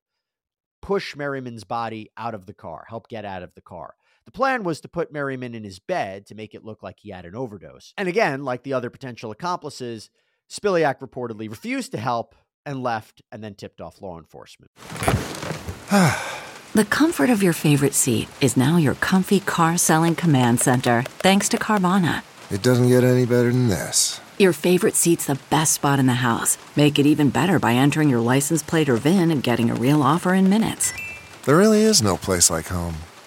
push 0.80 1.16
Merriman's 1.16 1.64
body 1.64 2.10
out 2.16 2.34
of 2.34 2.46
the 2.46 2.54
car, 2.54 2.86
help 2.88 3.08
get 3.08 3.24
out 3.24 3.42
of 3.42 3.54
the 3.54 3.60
car. 3.60 3.94
The 4.28 4.32
plan 4.32 4.62
was 4.62 4.82
to 4.82 4.88
put 4.88 5.10
Merriman 5.10 5.54
in 5.54 5.64
his 5.64 5.78
bed 5.78 6.26
to 6.26 6.34
make 6.34 6.54
it 6.54 6.62
look 6.62 6.82
like 6.82 6.96
he 7.00 7.08
had 7.08 7.24
an 7.24 7.34
overdose. 7.34 7.94
And 7.96 8.10
again, 8.10 8.44
like 8.44 8.62
the 8.62 8.74
other 8.74 8.90
potential 8.90 9.30
accomplices, 9.30 10.10
Spiliak 10.50 10.98
reportedly 10.98 11.48
refused 11.48 11.92
to 11.92 11.98
help 11.98 12.34
and 12.66 12.82
left 12.82 13.22
and 13.32 13.42
then 13.42 13.54
tipped 13.54 13.80
off 13.80 14.02
law 14.02 14.18
enforcement. 14.18 14.70
the 16.74 16.84
comfort 16.90 17.30
of 17.30 17.42
your 17.42 17.54
favorite 17.54 17.94
seat 17.94 18.28
is 18.42 18.54
now 18.54 18.76
your 18.76 18.96
comfy 18.96 19.40
car 19.40 19.78
selling 19.78 20.14
command 20.14 20.60
center, 20.60 21.04
thanks 21.20 21.48
to 21.48 21.56
Carvana. 21.56 22.22
It 22.50 22.62
doesn't 22.62 22.88
get 22.88 23.04
any 23.04 23.24
better 23.24 23.50
than 23.50 23.68
this. 23.68 24.20
Your 24.38 24.52
favorite 24.52 24.94
seat's 24.94 25.24
the 25.24 25.40
best 25.48 25.72
spot 25.72 25.98
in 25.98 26.04
the 26.04 26.12
house. 26.12 26.58
Make 26.76 26.98
it 26.98 27.06
even 27.06 27.30
better 27.30 27.58
by 27.58 27.72
entering 27.72 28.10
your 28.10 28.20
license 28.20 28.62
plate 28.62 28.90
or 28.90 28.96
VIN 28.98 29.30
and 29.30 29.42
getting 29.42 29.70
a 29.70 29.74
real 29.74 30.02
offer 30.02 30.34
in 30.34 30.50
minutes. 30.50 30.92
There 31.46 31.56
really 31.56 31.80
is 31.80 32.02
no 32.02 32.18
place 32.18 32.50
like 32.50 32.66
home. 32.66 32.96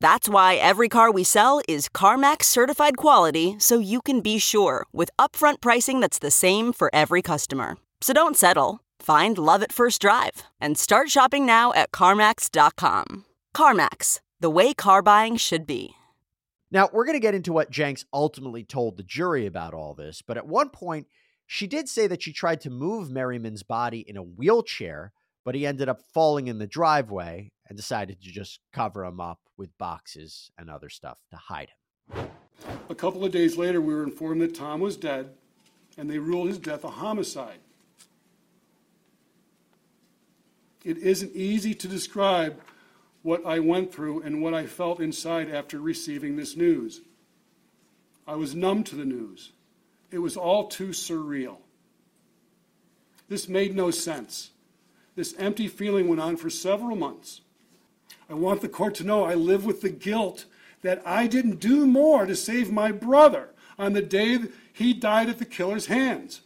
That's 0.00 0.28
why 0.28 0.54
every 0.54 0.88
car 0.88 1.10
we 1.10 1.24
sell 1.24 1.60
is 1.68 1.88
CarMax 1.88 2.44
certified 2.44 2.96
quality 2.96 3.56
so 3.58 3.78
you 3.78 4.00
can 4.00 4.20
be 4.20 4.38
sure 4.38 4.86
with 4.92 5.10
upfront 5.18 5.60
pricing 5.60 6.00
that's 6.00 6.20
the 6.20 6.30
same 6.30 6.72
for 6.72 6.88
every 6.92 7.22
customer. 7.22 7.76
So 8.00 8.12
don't 8.12 8.36
settle. 8.36 8.80
Find 9.00 9.36
love 9.36 9.62
at 9.62 9.72
first 9.72 10.00
drive 10.00 10.44
and 10.60 10.78
start 10.78 11.10
shopping 11.10 11.44
now 11.44 11.72
at 11.72 11.90
CarMax.com. 11.90 13.24
CarMax, 13.56 14.20
the 14.38 14.50
way 14.50 14.72
car 14.72 15.02
buying 15.02 15.36
should 15.36 15.66
be. 15.66 15.94
Now, 16.70 16.90
we're 16.92 17.06
going 17.06 17.16
to 17.16 17.20
get 17.20 17.34
into 17.34 17.52
what 17.52 17.72
Janks 17.72 18.04
ultimately 18.12 18.62
told 18.62 18.96
the 18.96 19.02
jury 19.02 19.46
about 19.46 19.72
all 19.72 19.94
this, 19.94 20.22
but 20.22 20.36
at 20.36 20.46
one 20.46 20.68
point, 20.68 21.06
she 21.46 21.66
did 21.66 21.88
say 21.88 22.06
that 22.06 22.22
she 22.22 22.32
tried 22.32 22.60
to 22.60 22.70
move 22.70 23.10
Merriman's 23.10 23.62
body 23.62 24.04
in 24.06 24.18
a 24.18 24.22
wheelchair, 24.22 25.12
but 25.48 25.54
he 25.54 25.66
ended 25.66 25.88
up 25.88 26.02
falling 26.12 26.46
in 26.46 26.58
the 26.58 26.66
driveway 26.66 27.50
and 27.66 27.74
decided 27.74 28.20
to 28.20 28.30
just 28.30 28.60
cover 28.70 29.02
him 29.02 29.18
up 29.18 29.40
with 29.56 29.70
boxes 29.78 30.50
and 30.58 30.68
other 30.68 30.90
stuff 30.90 31.16
to 31.30 31.38
hide 31.38 31.70
him. 32.12 32.28
A 32.90 32.94
couple 32.94 33.24
of 33.24 33.32
days 33.32 33.56
later, 33.56 33.80
we 33.80 33.94
were 33.94 34.02
informed 34.02 34.42
that 34.42 34.54
Tom 34.54 34.80
was 34.80 34.98
dead, 34.98 35.30
and 35.96 36.10
they 36.10 36.18
ruled 36.18 36.48
his 36.48 36.58
death 36.58 36.84
a 36.84 36.90
homicide. 36.90 37.60
It 40.84 40.98
isn't 40.98 41.34
easy 41.34 41.72
to 41.76 41.88
describe 41.88 42.60
what 43.22 43.46
I 43.46 43.58
went 43.58 43.90
through 43.90 44.20
and 44.24 44.42
what 44.42 44.52
I 44.52 44.66
felt 44.66 45.00
inside 45.00 45.48
after 45.48 45.80
receiving 45.80 46.36
this 46.36 46.58
news. 46.58 47.00
I 48.26 48.34
was 48.34 48.54
numb 48.54 48.84
to 48.84 48.96
the 48.96 49.06
news. 49.06 49.52
It 50.10 50.18
was 50.18 50.36
all 50.36 50.68
too 50.68 50.88
surreal. 50.88 51.56
This 53.30 53.48
made 53.48 53.74
no 53.74 53.90
sense. 53.90 54.50
This 55.18 55.34
empty 55.36 55.66
feeling 55.66 56.06
went 56.06 56.20
on 56.20 56.36
for 56.36 56.48
several 56.48 56.94
months. 56.94 57.40
I 58.30 58.34
want 58.34 58.60
the 58.60 58.68
court 58.68 58.94
to 58.94 59.04
know 59.04 59.24
I 59.24 59.34
live 59.34 59.64
with 59.64 59.80
the 59.80 59.90
guilt 59.90 60.44
that 60.82 61.02
I 61.04 61.26
didn't 61.26 61.58
do 61.58 61.88
more 61.88 62.24
to 62.24 62.36
save 62.36 62.70
my 62.70 62.92
brother 62.92 63.48
on 63.80 63.94
the 63.94 64.00
day 64.00 64.38
he 64.72 64.92
died 64.94 65.28
at 65.28 65.40
the 65.40 65.44
killer's 65.44 65.86
hands. 65.86 66.42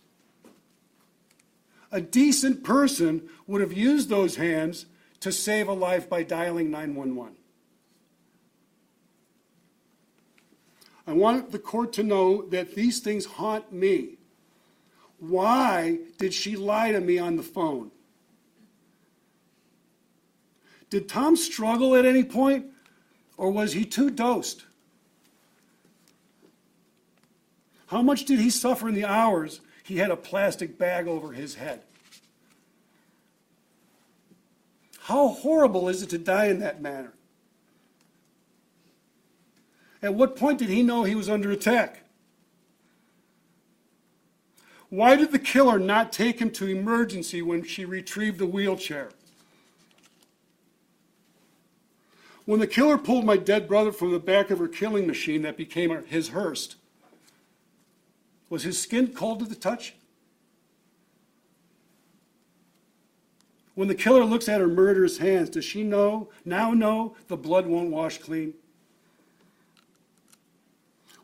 A 1.90 2.00
decent 2.00 2.64
person 2.64 3.28
would 3.46 3.60
have 3.60 3.74
used 3.74 4.08
those 4.08 4.36
hands 4.36 4.86
to 5.20 5.32
save 5.32 5.68
a 5.68 5.74
life 5.74 6.08
by 6.08 6.22
dialing 6.22 6.70
911. 6.70 7.36
I 11.06 11.12
want 11.12 11.52
the 11.52 11.58
court 11.58 11.92
to 11.92 12.02
know 12.02 12.46
that 12.46 12.74
these 12.74 13.00
things 13.00 13.26
haunt 13.26 13.70
me. 13.70 14.16
Why 15.18 15.98
did 16.16 16.32
she 16.32 16.56
lie 16.56 16.92
to 16.92 17.02
me 17.02 17.18
on 17.18 17.36
the 17.36 17.42
phone? 17.42 17.91
Did 20.92 21.08
Tom 21.08 21.36
struggle 21.36 21.96
at 21.96 22.04
any 22.04 22.22
point, 22.22 22.66
or 23.38 23.50
was 23.50 23.72
he 23.72 23.86
too 23.86 24.10
dosed? 24.10 24.64
How 27.86 28.02
much 28.02 28.26
did 28.26 28.38
he 28.38 28.50
suffer 28.50 28.90
in 28.90 28.94
the 28.94 29.06
hours 29.06 29.62
he 29.84 29.96
had 29.96 30.10
a 30.10 30.16
plastic 30.16 30.76
bag 30.76 31.08
over 31.08 31.32
his 31.32 31.54
head? 31.54 31.80
How 34.98 35.28
horrible 35.28 35.88
is 35.88 36.02
it 36.02 36.10
to 36.10 36.18
die 36.18 36.48
in 36.48 36.60
that 36.60 36.82
manner? 36.82 37.14
At 40.02 40.12
what 40.12 40.36
point 40.36 40.58
did 40.58 40.68
he 40.68 40.82
know 40.82 41.04
he 41.04 41.14
was 41.14 41.30
under 41.30 41.50
attack? 41.50 42.02
Why 44.90 45.16
did 45.16 45.32
the 45.32 45.38
killer 45.38 45.78
not 45.78 46.12
take 46.12 46.38
him 46.38 46.50
to 46.50 46.66
emergency 46.66 47.40
when 47.40 47.64
she 47.64 47.86
retrieved 47.86 48.38
the 48.38 48.44
wheelchair? 48.44 49.08
When 52.44 52.60
the 52.60 52.66
killer 52.66 52.98
pulled 52.98 53.24
my 53.24 53.36
dead 53.36 53.68
brother 53.68 53.92
from 53.92 54.10
the 54.10 54.18
back 54.18 54.50
of 54.50 54.58
her 54.58 54.68
killing 54.68 55.06
machine 55.06 55.42
that 55.42 55.56
became 55.56 56.04
his 56.04 56.30
hearse, 56.30 56.76
was 58.48 58.64
his 58.64 58.80
skin 58.80 59.14
cold 59.14 59.38
to 59.38 59.44
the 59.44 59.54
touch? 59.54 59.94
When 63.74 63.88
the 63.88 63.94
killer 63.94 64.24
looks 64.24 64.48
at 64.48 64.60
her 64.60 64.68
murderer's 64.68 65.18
hands, 65.18 65.48
does 65.48 65.64
she 65.64 65.82
know, 65.82 66.28
now 66.44 66.72
know, 66.72 67.16
the 67.28 67.36
blood 67.36 67.66
won't 67.66 67.90
wash 67.90 68.18
clean? 68.18 68.54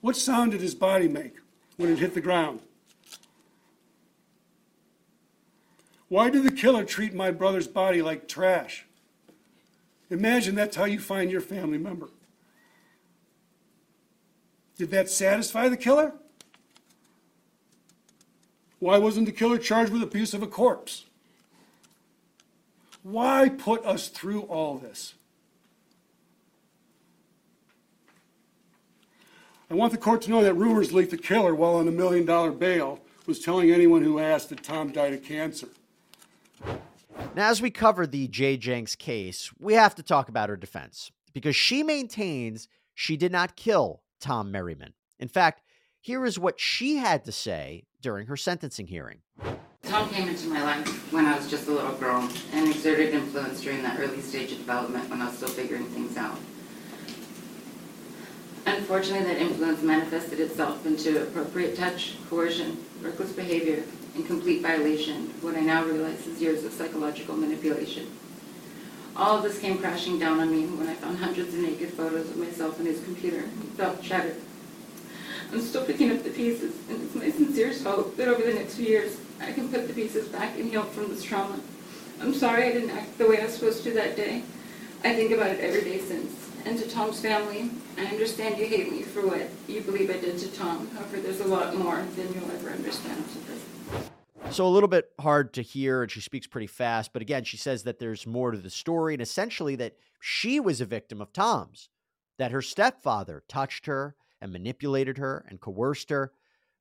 What 0.00 0.16
sound 0.16 0.52
did 0.52 0.60
his 0.60 0.74
body 0.74 1.08
make 1.08 1.34
when 1.76 1.90
it 1.90 1.98
hit 1.98 2.14
the 2.14 2.20
ground? 2.20 2.60
Why 6.08 6.30
did 6.30 6.44
the 6.44 6.52
killer 6.52 6.84
treat 6.84 7.12
my 7.12 7.30
brother's 7.30 7.68
body 7.68 8.00
like 8.00 8.28
trash? 8.28 8.86
Imagine 10.10 10.54
that's 10.54 10.76
how 10.76 10.84
you 10.84 11.00
find 11.00 11.30
your 11.30 11.40
family 11.40 11.78
member. 11.78 12.08
Did 14.76 14.90
that 14.90 15.10
satisfy 15.10 15.68
the 15.68 15.76
killer? 15.76 16.12
Why 18.78 18.98
wasn't 18.98 19.26
the 19.26 19.32
killer 19.32 19.58
charged 19.58 19.92
with 19.92 20.02
abuse 20.02 20.34
of 20.34 20.42
a 20.42 20.46
corpse? 20.46 21.04
Why 23.02 23.48
put 23.48 23.84
us 23.84 24.08
through 24.08 24.42
all 24.42 24.78
this? 24.78 25.14
I 29.70 29.74
want 29.74 29.92
the 29.92 29.98
court 29.98 30.22
to 30.22 30.30
know 30.30 30.42
that 30.42 30.54
rumors 30.54 30.92
leaked 30.92 31.10
the 31.10 31.18
killer 31.18 31.54
while 31.54 31.74
on 31.74 31.88
a 31.88 31.92
million 31.92 32.24
dollar 32.24 32.52
bail 32.52 33.00
was 33.26 33.40
telling 33.40 33.70
anyone 33.70 34.02
who 34.02 34.18
asked 34.18 34.48
that 34.48 34.62
Tom 34.62 34.90
died 34.90 35.12
of 35.12 35.22
cancer. 35.22 35.68
Now, 37.34 37.50
as 37.50 37.62
we 37.62 37.70
cover 37.70 38.06
the 38.06 38.28
Jay 38.28 38.56
Janks 38.56 38.96
case, 38.96 39.50
we 39.58 39.74
have 39.74 39.94
to 39.96 40.02
talk 40.02 40.28
about 40.28 40.48
her 40.48 40.56
defense 40.56 41.10
because 41.32 41.56
she 41.56 41.82
maintains 41.82 42.68
she 42.94 43.16
did 43.16 43.32
not 43.32 43.56
kill 43.56 44.02
Tom 44.20 44.50
Merriman. 44.50 44.94
In 45.18 45.28
fact, 45.28 45.62
here 46.00 46.24
is 46.24 46.38
what 46.38 46.58
she 46.58 46.96
had 46.96 47.24
to 47.24 47.32
say 47.32 47.84
during 48.00 48.26
her 48.26 48.36
sentencing 48.36 48.86
hearing. 48.86 49.18
Tom 49.82 50.08
came 50.10 50.28
into 50.28 50.48
my 50.48 50.62
life 50.62 51.12
when 51.12 51.26
I 51.26 51.36
was 51.36 51.48
just 51.48 51.68
a 51.68 51.70
little 51.70 51.94
girl 51.94 52.28
and 52.52 52.68
exerted 52.68 53.14
influence 53.14 53.60
during 53.62 53.82
that 53.82 53.98
early 53.98 54.20
stage 54.20 54.52
of 54.52 54.58
development 54.58 55.08
when 55.08 55.22
I 55.22 55.26
was 55.26 55.36
still 55.36 55.48
figuring 55.48 55.86
things 55.86 56.16
out. 56.16 56.38
Unfortunately, 58.66 59.26
that 59.26 59.40
influence 59.40 59.82
manifested 59.82 60.40
itself 60.40 60.84
into 60.84 61.22
appropriate 61.22 61.76
touch, 61.76 62.16
coercion, 62.28 62.76
reckless 63.00 63.32
behavior, 63.32 63.82
and 64.18 64.26
complete 64.26 64.60
violation 64.60 65.26
of 65.26 65.44
what 65.44 65.54
I 65.54 65.60
now 65.60 65.84
realize 65.84 66.26
is 66.26 66.42
years 66.42 66.64
of 66.64 66.72
psychological 66.72 67.36
manipulation. 67.36 68.08
All 69.16 69.36
of 69.36 69.44
this 69.44 69.60
came 69.60 69.78
crashing 69.78 70.18
down 70.18 70.40
on 70.40 70.50
me 70.50 70.66
when 70.66 70.88
I 70.88 70.94
found 70.94 71.18
hundreds 71.18 71.54
of 71.54 71.60
naked 71.60 71.90
photos 71.90 72.28
of 72.28 72.36
myself 72.36 72.80
in 72.80 72.86
his 72.86 73.02
computer 73.04 73.44
and 73.44 73.72
felt 73.76 74.02
shattered. 74.02 74.36
I'm 75.52 75.60
still 75.60 75.84
picking 75.84 76.10
up 76.10 76.24
the 76.24 76.30
pieces, 76.30 76.74
and 76.90 77.02
it's 77.02 77.14
my 77.14 77.30
sincerest 77.30 77.84
hope 77.84 78.16
that 78.16 78.28
over 78.28 78.42
the 78.42 78.54
next 78.54 78.74
few 78.74 78.86
years 78.86 79.18
I 79.40 79.52
can 79.52 79.68
put 79.68 79.86
the 79.86 79.94
pieces 79.94 80.28
back 80.28 80.58
and 80.58 80.68
heal 80.68 80.82
from 80.82 81.08
this 81.08 81.22
trauma. 81.22 81.60
I'm 82.20 82.34
sorry 82.34 82.64
I 82.64 82.72
didn't 82.72 82.90
act 82.90 83.18
the 83.18 83.28
way 83.28 83.40
I 83.40 83.44
was 83.44 83.54
supposed 83.54 83.84
to 83.84 83.92
that 83.92 84.16
day. 84.16 84.42
I 85.04 85.14
think 85.14 85.30
about 85.30 85.50
it 85.50 85.60
every 85.60 85.82
day 85.82 85.98
since. 86.00 86.34
And 86.64 86.76
to 86.78 86.88
Tom's 86.90 87.20
family, 87.20 87.70
I 87.96 88.06
understand 88.06 88.58
you 88.58 88.66
hate 88.66 88.90
me 88.90 89.02
for 89.02 89.24
what 89.24 89.48
you 89.68 89.80
believe 89.80 90.10
I 90.10 90.18
did 90.18 90.38
to 90.38 90.48
Tom. 90.48 90.88
However, 90.94 91.20
there's 91.20 91.40
a 91.40 91.46
lot 91.46 91.76
more 91.76 92.04
than 92.16 92.34
you'll 92.34 92.50
ever 92.50 92.70
understand 92.70 93.24
to 93.30 93.38
this. 93.46 94.07
So, 94.50 94.66
a 94.66 94.68
little 94.68 94.88
bit 94.88 95.10
hard 95.20 95.54
to 95.54 95.62
hear, 95.62 96.02
and 96.02 96.10
she 96.10 96.20
speaks 96.20 96.48
pretty 96.48 96.66
fast. 96.66 97.12
But 97.12 97.22
again, 97.22 97.44
she 97.44 97.56
says 97.56 97.84
that 97.84 98.00
there's 98.00 98.26
more 98.26 98.50
to 98.50 98.58
the 98.58 98.70
story, 98.70 99.14
and 99.14 99.22
essentially 99.22 99.76
that 99.76 99.94
she 100.20 100.58
was 100.58 100.80
a 100.80 100.86
victim 100.86 101.20
of 101.20 101.32
Tom's, 101.32 101.90
that 102.38 102.50
her 102.50 102.62
stepfather 102.62 103.44
touched 103.48 103.86
her 103.86 104.16
and 104.40 104.52
manipulated 104.52 105.18
her 105.18 105.46
and 105.48 105.60
coerced 105.60 106.10
her. 106.10 106.32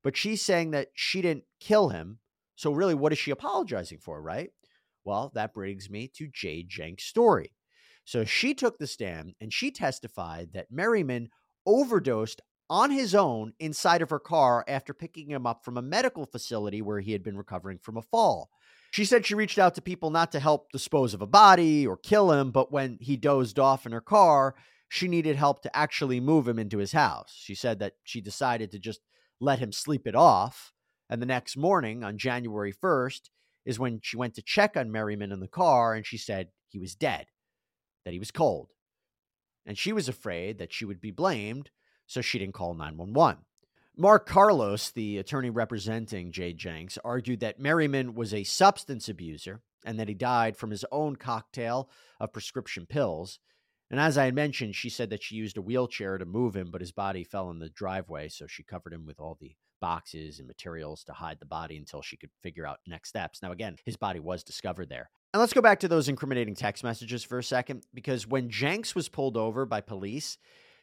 But 0.03 0.17
she's 0.17 0.41
saying 0.41 0.71
that 0.71 0.89
she 0.95 1.21
didn't 1.21 1.43
kill 1.59 1.89
him. 1.89 2.19
So, 2.55 2.71
really, 2.71 2.95
what 2.95 3.11
is 3.11 3.19
she 3.19 3.29
apologizing 3.29 3.99
for, 3.99 4.23
right? 4.23 4.49
Well, 5.03 5.31
that 5.35 5.53
brings 5.53 5.87
me 5.87 6.09
to 6.15 6.27
Jay 6.27 6.65
Janks' 6.67 7.01
story. 7.01 7.51
So, 8.05 8.23
she 8.23 8.55
took 8.55 8.79
the 8.79 8.87
stand 8.87 9.35
and 9.39 9.53
she 9.53 9.69
testified 9.69 10.53
that 10.53 10.71
Merriman 10.71 11.29
overdosed 11.65 12.41
on 12.69 12.91
his 12.91 13.15
own 13.15 13.53
inside 13.59 14.01
of 14.01 14.09
her 14.09 14.19
car 14.19 14.63
after 14.67 14.93
picking 14.93 15.29
him 15.29 15.45
up 15.45 15.63
from 15.63 15.77
a 15.77 15.81
medical 15.81 16.25
facility 16.25 16.81
where 16.81 16.99
he 16.99 17.13
had 17.13 17.23
been 17.23 17.37
recovering 17.37 17.77
from 17.77 17.97
a 17.97 18.01
fall. 18.01 18.49
She 18.91 19.05
said 19.05 19.25
she 19.25 19.35
reached 19.35 19.59
out 19.59 19.75
to 19.75 19.81
people 19.81 20.09
not 20.09 20.31
to 20.31 20.39
help 20.39 20.71
dispose 20.71 21.13
of 21.13 21.21
a 21.21 21.27
body 21.27 21.85
or 21.85 21.97
kill 21.97 22.31
him, 22.31 22.51
but 22.51 22.71
when 22.71 22.97
he 23.01 23.17
dozed 23.17 23.59
off 23.59 23.85
in 23.85 23.91
her 23.91 24.01
car, 24.01 24.55
she 24.89 25.07
needed 25.07 25.35
help 25.35 25.61
to 25.63 25.75
actually 25.75 26.19
move 26.19 26.47
him 26.47 26.57
into 26.57 26.77
his 26.77 26.93
house. 26.93 27.33
She 27.37 27.55
said 27.55 27.79
that 27.79 27.93
she 28.03 28.21
decided 28.21 28.71
to 28.71 28.79
just 28.79 29.01
let 29.39 29.59
him 29.59 29.71
sleep 29.71 30.07
it 30.07 30.15
off. 30.15 30.71
And 31.09 31.21
the 31.21 31.25
next 31.25 31.57
morning, 31.57 32.03
on 32.03 32.17
January 32.17 32.73
1st, 32.73 33.29
is 33.65 33.79
when 33.79 33.99
she 34.01 34.17
went 34.17 34.33
to 34.35 34.41
check 34.41 34.77
on 34.77 34.91
Merriman 34.91 35.31
in 35.31 35.41
the 35.41 35.47
car 35.47 35.93
and 35.93 36.05
she 36.05 36.17
said 36.17 36.49
he 36.69 36.79
was 36.79 36.95
dead, 36.95 37.27
that 38.05 38.13
he 38.13 38.19
was 38.19 38.31
cold. 38.31 38.71
And 39.65 39.77
she 39.77 39.91
was 39.91 40.07
afraid 40.07 40.59
that 40.59 40.73
she 40.73 40.85
would 40.85 41.01
be 41.01 41.11
blamed, 41.11 41.71
so 42.07 42.21
she 42.21 42.39
didn't 42.39 42.55
call 42.55 42.73
911. 42.73 43.43
Mark 43.95 44.27
Carlos, 44.27 44.91
the 44.91 45.17
attorney 45.17 45.49
representing 45.49 46.31
Jay 46.31 46.53
Janks, 46.53 46.97
argued 47.03 47.39
that 47.39 47.59
Merriman 47.59 48.13
was 48.13 48.33
a 48.33 48.43
substance 48.43 49.09
abuser 49.09 49.61
and 49.85 49.99
that 49.99 50.07
he 50.07 50.13
died 50.13 50.55
from 50.55 50.71
his 50.71 50.85
own 50.91 51.15
cocktail 51.15 51.89
of 52.19 52.33
prescription 52.33 52.85
pills. 52.85 53.39
And 53.89 53.99
as 53.99 54.17
I 54.17 54.25
had 54.25 54.35
mentioned, 54.35 54.75
she 54.75 54.89
said 54.89 55.09
that 55.09 55.23
she 55.23 55.35
used 55.35 55.57
a 55.57 55.61
wheelchair 55.61 56.17
to 56.17 56.25
move 56.25 56.55
him, 56.55 56.69
but 56.71 56.81
his 56.81 56.91
body 56.91 57.23
fell 57.23 57.49
in 57.49 57.59
the 57.59 57.69
driveway, 57.69 58.29
so 58.29 58.45
she 58.45 58.63
covered 58.63 58.93
him 58.93 59.05
with 59.05 59.19
all 59.19 59.37
the 59.39 59.55
boxes 59.79 60.39
and 60.39 60.47
materials 60.47 61.03
to 61.05 61.13
hide 61.13 61.39
the 61.39 61.45
body 61.45 61.77
until 61.77 62.01
she 62.01 62.17
could 62.17 62.31
figure 62.43 62.67
out 62.67 62.79
next 62.85 63.09
steps. 63.09 63.41
Now, 63.41 63.51
again, 63.51 63.77
his 63.85 63.95
body 63.95 64.19
was 64.19 64.43
discovered 64.43 64.89
there. 64.89 65.09
And 65.33 65.39
let's 65.39 65.53
go 65.53 65.61
back 65.61 65.79
to 65.81 65.87
those 65.87 66.09
incriminating 66.09 66.55
text 66.55 66.83
messages 66.83 67.23
for 67.23 67.39
a 67.39 67.43
second, 67.43 67.83
because 67.93 68.27
when 68.27 68.49
Janks 68.49 68.93
was 68.93 69.09
pulled 69.09 69.37
over 69.37 69.65
by 69.65 69.81
police, 69.81 70.37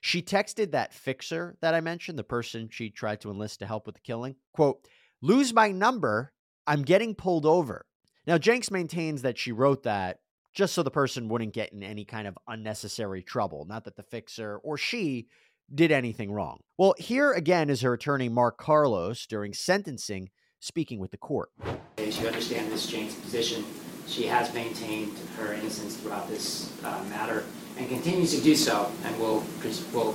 she 0.04 0.20
texted 0.20 0.72
that 0.72 0.92
fixer 0.92 1.56
that 1.62 1.72
I 1.72 1.80
mentioned, 1.80 2.18
the 2.18 2.24
person 2.24 2.68
she 2.70 2.90
tried 2.90 3.22
to 3.22 3.30
enlist 3.30 3.60
to 3.60 3.66
help 3.66 3.86
with 3.86 3.94
the 3.94 4.02
killing, 4.02 4.36
quote, 4.52 4.86
lose 5.22 5.54
my 5.54 5.70
number, 5.70 6.34
I'm 6.66 6.82
getting 6.82 7.14
pulled 7.14 7.46
over. 7.46 7.86
Now, 8.26 8.36
Janks 8.36 8.70
maintains 8.70 9.22
that 9.22 9.38
she 9.38 9.50
wrote 9.50 9.84
that 9.84 10.18
just 10.52 10.74
so 10.74 10.82
the 10.82 10.90
person 10.90 11.30
wouldn't 11.30 11.54
get 11.54 11.72
in 11.72 11.82
any 11.82 12.04
kind 12.04 12.28
of 12.28 12.36
unnecessary 12.46 13.22
trouble. 13.22 13.64
Not 13.64 13.84
that 13.84 13.96
the 13.96 14.02
fixer 14.02 14.58
or 14.58 14.76
she 14.76 15.28
did 15.74 15.90
anything 15.90 16.30
wrong. 16.30 16.60
Well, 16.76 16.94
here 16.98 17.32
again 17.32 17.70
is 17.70 17.80
her 17.80 17.94
attorney, 17.94 18.28
Mark 18.28 18.58
Carlos, 18.58 19.24
during 19.24 19.54
sentencing, 19.54 20.28
speaking 20.60 21.00
with 21.00 21.12
the 21.12 21.16
court. 21.16 21.48
As 21.96 22.20
you 22.20 22.26
understand 22.26 22.70
this, 22.70 22.92
Janks' 22.92 23.18
position, 23.22 23.64
she 24.06 24.26
has 24.26 24.52
maintained 24.54 25.16
her 25.38 25.52
innocence 25.54 25.96
throughout 25.96 26.28
this 26.28 26.72
uh, 26.84 27.02
matter 27.10 27.44
and 27.76 27.88
continues 27.88 28.34
to 28.34 28.40
do 28.42 28.54
so, 28.54 28.90
and 29.04 29.18
will 29.18 29.44
will 29.92 30.14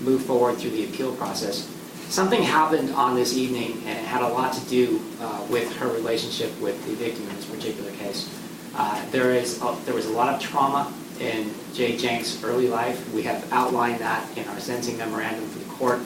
move 0.00 0.22
forward 0.24 0.58
through 0.58 0.70
the 0.70 0.84
appeal 0.84 1.14
process. 1.16 1.68
Something 2.08 2.42
happened 2.42 2.90
on 2.90 3.14
this 3.14 3.34
evening, 3.36 3.82
and 3.86 3.98
it 3.98 4.04
had 4.04 4.20
a 4.22 4.28
lot 4.28 4.52
to 4.52 4.60
do 4.68 5.00
uh, 5.20 5.46
with 5.48 5.74
her 5.76 5.88
relationship 5.88 6.58
with 6.60 6.84
the 6.86 6.94
victim 6.94 7.26
in 7.28 7.36
this 7.36 7.46
particular 7.46 7.90
case. 7.92 8.28
Uh, 8.74 9.02
there 9.10 9.32
is 9.32 9.62
a, 9.62 9.76
there 9.86 9.94
was 9.94 10.06
a 10.06 10.12
lot 10.12 10.34
of 10.34 10.40
trauma 10.40 10.92
in 11.20 11.54
Jay 11.72 11.96
Janks' 11.96 12.42
early 12.44 12.68
life. 12.68 13.12
We 13.14 13.22
have 13.22 13.50
outlined 13.52 14.00
that 14.00 14.36
in 14.36 14.46
our 14.48 14.60
sentencing 14.60 14.98
memorandum 14.98 15.46
for 15.48 15.58
the 15.58 15.64
court. 15.66 16.00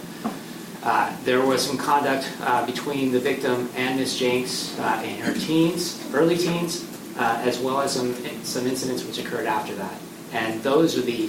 Uh, 0.82 1.12
there 1.24 1.44
was 1.44 1.66
some 1.66 1.76
conduct 1.76 2.30
uh, 2.42 2.64
between 2.64 3.10
the 3.10 3.18
victim 3.18 3.68
and 3.74 3.98
Ms. 3.98 4.20
Janks 4.20 4.78
uh, 4.78 5.02
in 5.02 5.18
her 5.18 5.34
teens, 5.34 6.00
early 6.14 6.36
teens, 6.36 6.84
uh, 7.18 7.42
as 7.44 7.58
well 7.58 7.80
as 7.80 7.92
some 7.92 8.14
some 8.44 8.66
incidents 8.66 9.04
which 9.04 9.18
occurred 9.18 9.46
after 9.46 9.74
that. 9.74 9.94
And 10.32 10.62
those 10.62 10.98
are 10.98 11.02
the, 11.02 11.28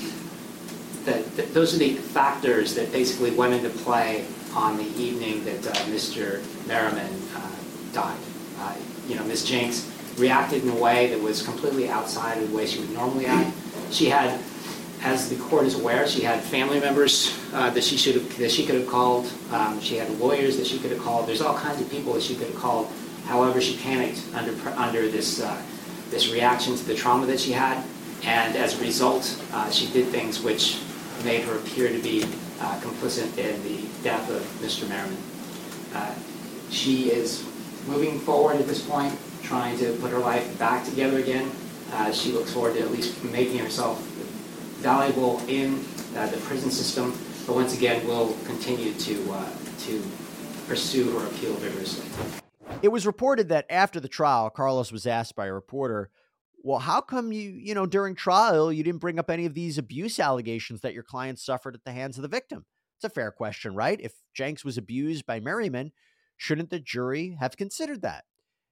the, 1.06 1.23
the 1.36 1.43
those 1.54 1.73
are 1.76 1.78
the 1.78 1.95
factors 1.95 2.76
that 2.76 2.91
basically 2.91 3.32
went 3.32 3.54
into 3.54 3.69
play 3.69 4.26
on 4.56 4.78
the 4.78 4.88
evening 5.02 5.43
that 5.45 5.62
Mr. 5.88 6.41
Merriman 6.67 7.13
died. 7.93 8.17
you 9.08 9.15
know, 9.15 9.23
Ms. 9.23 9.50
Janks 9.50 10.19
reacted 10.19 10.63
in 10.63 10.69
a 10.69 10.76
way 10.76 11.08
that 11.08 11.21
was 11.21 11.41
completely 11.41 11.89
outside 11.89 12.38
of 12.38 12.50
the 12.50 12.56
way 12.56 12.65
she 12.65 12.80
would 12.80 12.91
normally 12.91 13.26
act. 13.26 13.56
She 13.91 14.10
had, 14.10 14.39
as 15.02 15.30
the 15.30 15.36
court 15.36 15.65
is 15.65 15.80
aware, 15.80 16.08
she 16.08 16.21
had 16.21 16.41
family 16.41 16.80
members 16.80 17.38
uh, 17.54 17.69
that 17.69 17.84
she 17.84 17.97
should 17.97 18.15
have, 18.15 18.38
that 18.38 18.52
she 18.52 18.65
could 18.65 18.76
have 18.76 18.88
called. 18.88 19.32
Um, 19.52 19.80
she 19.80 19.95
had 19.95 20.10
lawyers 20.19 20.58
that 20.58 20.67
she 20.67 20.80
could 20.80 20.91
have 20.91 21.02
called. 21.02 21.28
There's 21.28 21.41
all 21.41 21.58
kinds 21.58 21.82
of 21.82 21.89
people 21.89 22.13
that 22.13 22.23
she 22.23 22.36
could 22.36 22.47
have 22.47 22.58
called. 22.58 22.88
However, 23.26 23.62
she 23.62 23.78
panicked 23.78 24.23
under 24.34 24.54
under 24.78 25.08
this 25.08 25.41
uh, 25.41 25.62
this 26.09 26.31
reaction 26.31 26.75
to 26.75 26.83
the 26.85 26.95
trauma 26.95 27.25
that 27.27 27.39
she 27.39 27.51
had, 27.51 27.83
and 28.23 28.55
as 28.55 28.79
a 28.79 28.83
result, 28.83 29.41
uh, 29.53 29.69
she 29.69 29.91
did 29.91 30.07
things 30.07 30.41
which 30.41 30.79
made 31.23 31.41
her 31.41 31.57
appear 31.57 31.89
to 31.89 31.99
be 31.99 32.23
uh, 32.59 32.79
complicit 32.79 33.37
in 33.37 33.61
the 33.63 33.87
death 34.03 34.29
of 34.29 34.41
Mr. 34.61 34.87
Merriman. 34.89 35.17
Uh, 35.93 36.13
she 36.69 37.11
is 37.11 37.45
moving 37.87 38.19
forward 38.19 38.57
at 38.57 38.67
this 38.67 38.85
point 38.85 39.17
trying 39.43 39.77
to 39.77 39.93
put 40.01 40.11
her 40.11 40.19
life 40.19 40.57
back 40.59 40.83
together 40.83 41.19
again. 41.19 41.49
Uh, 41.93 42.11
she 42.11 42.31
looks 42.31 42.51
forward 42.51 42.73
to 42.73 42.81
at 42.81 42.91
least 42.91 43.23
making 43.23 43.57
herself 43.59 44.01
valuable 44.81 45.41
in 45.47 45.83
uh, 46.17 46.27
the 46.27 46.37
prison 46.37 46.69
system, 46.69 47.17
but 47.45 47.55
once 47.55 47.75
again 47.75 48.05
will 48.05 48.35
continue 48.45 48.93
to, 48.93 49.31
uh, 49.31 49.49
to 49.79 50.03
pursue 50.67 51.17
her 51.17 51.27
appeal 51.27 51.53
vigorously. 51.53 52.05
It 52.83 52.89
was 52.89 53.07
reported 53.07 53.49
that 53.49 53.65
after 53.71 53.99
the 53.99 54.07
trial, 54.07 54.51
Carlos 54.51 54.91
was 54.91 55.07
asked 55.07 55.35
by 55.35 55.47
a 55.47 55.53
reporter 55.53 56.11
well, 56.63 56.79
how 56.79 56.99
come 56.99 57.31
you, 57.31 57.51
you 57.51 57.73
know, 57.73 57.85
during 57.85 58.13
trial, 58.13 58.73
you 58.73 58.83
didn't 58.83 58.99
bring 58.99 59.19
up 59.19 59.29
any 59.29 59.45
of 59.45 59.53
these 59.53 59.77
abuse 59.77 60.19
allegations 60.19 60.81
that 60.81 60.93
your 60.93 61.03
client 61.03 61.39
suffered 61.39 61.75
at 61.75 61.85
the 61.85 61.93
hands 61.93 62.17
of 62.17 62.23
the 62.23 62.27
victim? 62.27 62.65
It's 62.97 63.05
a 63.05 63.09
fair 63.09 63.31
question, 63.31 63.73
right? 63.73 63.99
If 64.01 64.13
Janks 64.37 64.65
was 64.65 64.77
abused 64.77 65.25
by 65.25 65.39
Merriman, 65.39 65.93
shouldn't 66.35 66.69
the 66.69 66.79
jury 66.79 67.37
have 67.39 67.55
considered 67.55 68.01
that? 68.01 68.25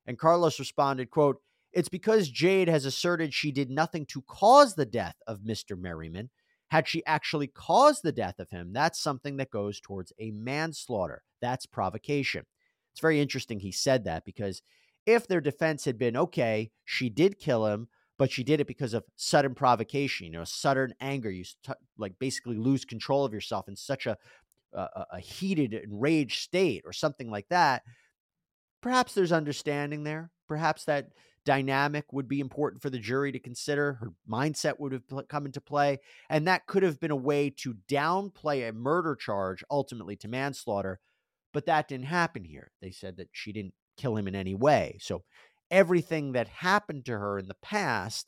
And 0.05 0.19
Carlos 0.19 0.59
responded, 0.59 1.09
quote, 1.09 1.37
it's 1.71 1.87
because 1.87 2.29
Jade 2.29 2.67
has 2.67 2.85
asserted 2.85 3.33
she 3.33 3.51
did 3.51 3.69
nothing 3.69 4.05
to 4.07 4.23
cause 4.23 4.75
the 4.75 4.85
death 4.85 5.15
of 5.25 5.41
Mr. 5.41 5.77
Merriman. 5.77 6.31
Had 6.69 6.87
she 6.87 7.05
actually 7.05 7.47
caused 7.47 8.03
the 8.03 8.11
death 8.11 8.39
of 8.39 8.49
him, 8.49 8.73
that's 8.73 8.99
something 8.99 9.37
that 9.37 9.51
goes 9.51 9.79
towards 9.79 10.11
a 10.19 10.31
manslaughter. 10.31 11.23
That's 11.41 11.65
provocation. 11.65 12.45
It's 12.95 13.01
very 13.01 13.19
interesting 13.19 13.59
he 13.59 13.73
said 13.73 14.05
that 14.05 14.23
because 14.23 14.61
if 15.05 15.27
their 15.27 15.41
defense 15.41 15.83
had 15.83 15.97
been 15.97 16.15
okay, 16.15 16.71
she 16.85 17.09
did 17.09 17.39
kill 17.39 17.65
him, 17.65 17.89
but 18.17 18.31
she 18.31 18.41
did 18.41 18.61
it 18.61 18.67
because 18.67 18.93
of 18.93 19.03
sudden 19.17 19.53
provocation, 19.53 20.27
you 20.27 20.31
know, 20.31 20.45
sudden 20.45 20.93
anger. 21.01 21.29
You 21.29 21.43
like 21.97 22.17
basically 22.19 22.55
lose 22.55 22.85
control 22.85 23.25
of 23.25 23.33
yourself 23.33 23.67
in 23.67 23.75
such 23.75 24.05
a, 24.05 24.17
a 24.71 25.05
a 25.11 25.19
heated, 25.19 25.73
enraged 25.73 26.41
state, 26.41 26.83
or 26.85 26.93
something 26.93 27.29
like 27.29 27.49
that. 27.49 27.83
Perhaps 28.79 29.13
there's 29.13 29.33
understanding 29.33 30.05
there. 30.05 30.31
Perhaps 30.47 30.85
that 30.85 31.09
dynamic 31.43 32.13
would 32.13 32.29
be 32.29 32.39
important 32.39 32.81
for 32.81 32.89
the 32.89 32.97
jury 32.97 33.33
to 33.33 33.39
consider. 33.39 33.95
Her 33.95 34.13
mindset 34.29 34.79
would 34.79 34.93
have 34.93 35.03
come 35.27 35.45
into 35.45 35.59
play. 35.59 35.99
And 36.29 36.47
that 36.47 36.65
could 36.65 36.83
have 36.83 37.01
been 37.01 37.11
a 37.11 37.15
way 37.17 37.49
to 37.57 37.75
downplay 37.89 38.69
a 38.69 38.71
murder 38.71 39.17
charge 39.17 39.65
ultimately 39.69 40.15
to 40.15 40.29
manslaughter. 40.29 41.01
But 41.55 41.67
that 41.67 41.87
didn't 41.87 42.07
happen 42.07 42.43
here. 42.43 42.71
They 42.81 42.91
said 42.91 43.15
that 43.15 43.29
she 43.31 43.53
didn't 43.53 43.75
kill 43.95 44.17
him 44.17 44.27
in 44.27 44.35
any 44.35 44.53
way. 44.53 44.97
So 44.99 45.23
everything 45.71 46.33
that 46.33 46.49
happened 46.49 47.05
to 47.05 47.13
her 47.13 47.39
in 47.39 47.47
the 47.47 47.55
past 47.55 48.27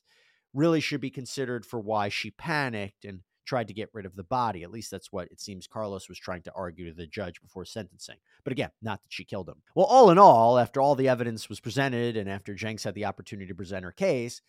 really 0.54 0.80
should 0.80 1.02
be 1.02 1.10
considered 1.10 1.66
for 1.66 1.78
why 1.78 2.08
she 2.08 2.32
panicked 2.32 3.04
and 3.04 3.20
tried 3.46 3.68
to 3.68 3.74
get 3.74 3.90
rid 3.92 4.06
of 4.06 4.16
the 4.16 4.24
body. 4.24 4.64
At 4.64 4.72
least 4.72 4.92
that's 4.92 5.12
what 5.12 5.28
it 5.30 5.42
seems 5.42 5.68
Carlos 5.68 6.08
was 6.08 6.18
trying 6.18 6.42
to 6.44 6.54
argue 6.56 6.86
to 6.86 6.96
the 6.96 7.06
judge 7.06 7.42
before 7.42 7.66
sentencing. 7.66 8.16
But 8.46 8.54
again, 8.54 8.70
not 8.82 9.04
that 9.04 9.12
she 9.12 9.26
killed 9.26 9.50
him. 9.50 9.62
Well, 9.76 9.88
all 9.88 10.10
in 10.10 10.18
all, 10.18 10.58
after 10.58 10.80
all 10.80 10.96
the 10.96 11.10
evidence 11.10 11.50
was 11.50 11.60
presented 11.60 12.16
and 12.16 12.30
after 12.30 12.56
Janks 12.56 12.86
had 12.86 12.96
the 12.96 13.04
opportunity 13.04 13.48
to 13.48 13.56
present 13.56 13.84
her 13.84 13.92
case, 13.92 14.42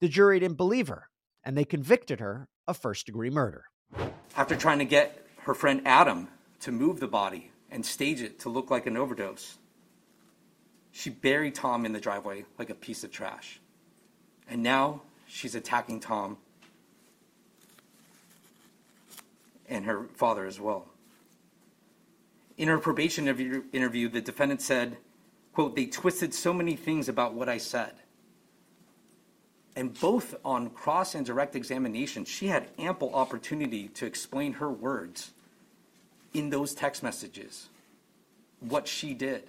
the 0.00 0.08
jury 0.08 0.40
didn't 0.40 0.56
believe 0.56 0.88
her 0.88 1.10
and 1.44 1.56
they 1.56 1.64
convicted 1.64 2.18
her 2.18 2.48
of 2.66 2.76
first 2.76 3.06
degree 3.06 3.30
murder. 3.30 3.66
After 4.36 4.56
trying 4.56 4.80
to 4.80 4.84
get 4.84 5.24
her 5.42 5.54
friend 5.54 5.80
Adam 5.84 6.26
to 6.58 6.72
move 6.72 6.98
the 6.98 7.06
body 7.06 7.52
and 7.70 7.84
stage 7.84 8.22
it 8.22 8.38
to 8.40 8.48
look 8.48 8.70
like 8.70 8.86
an 8.86 8.96
overdose, 8.96 9.58
she 10.92 11.10
buried 11.10 11.54
Tom 11.54 11.84
in 11.84 11.92
the 11.92 12.00
driveway 12.00 12.44
like 12.58 12.70
a 12.70 12.74
piece 12.74 13.04
of 13.04 13.10
trash. 13.10 13.60
And 14.48 14.62
now 14.62 15.02
she's 15.26 15.54
attacking 15.54 16.00
Tom 16.00 16.38
and 19.68 19.84
her 19.84 20.04
father 20.14 20.46
as 20.46 20.60
well. 20.60 20.86
In 22.56 22.68
her 22.68 22.78
probation 22.78 23.28
interview, 23.28 24.08
the 24.08 24.20
defendant 24.20 24.62
said, 24.62 24.96
quote, 25.52 25.76
they 25.76 25.86
twisted 25.86 26.32
so 26.32 26.54
many 26.54 26.76
things 26.76 27.08
about 27.08 27.34
what 27.34 27.48
I 27.48 27.58
said. 27.58 27.92
And 29.74 29.92
both 30.00 30.34
on 30.42 30.70
cross 30.70 31.14
and 31.14 31.26
direct 31.26 31.54
examination, 31.54 32.24
she 32.24 32.46
had 32.46 32.68
ample 32.78 33.14
opportunity 33.14 33.88
to 33.88 34.06
explain 34.06 34.54
her 34.54 34.70
words 34.70 35.32
in 36.36 36.50
those 36.50 36.74
text 36.74 37.02
messages, 37.02 37.70
what 38.60 38.86
she 38.86 39.14
did. 39.14 39.44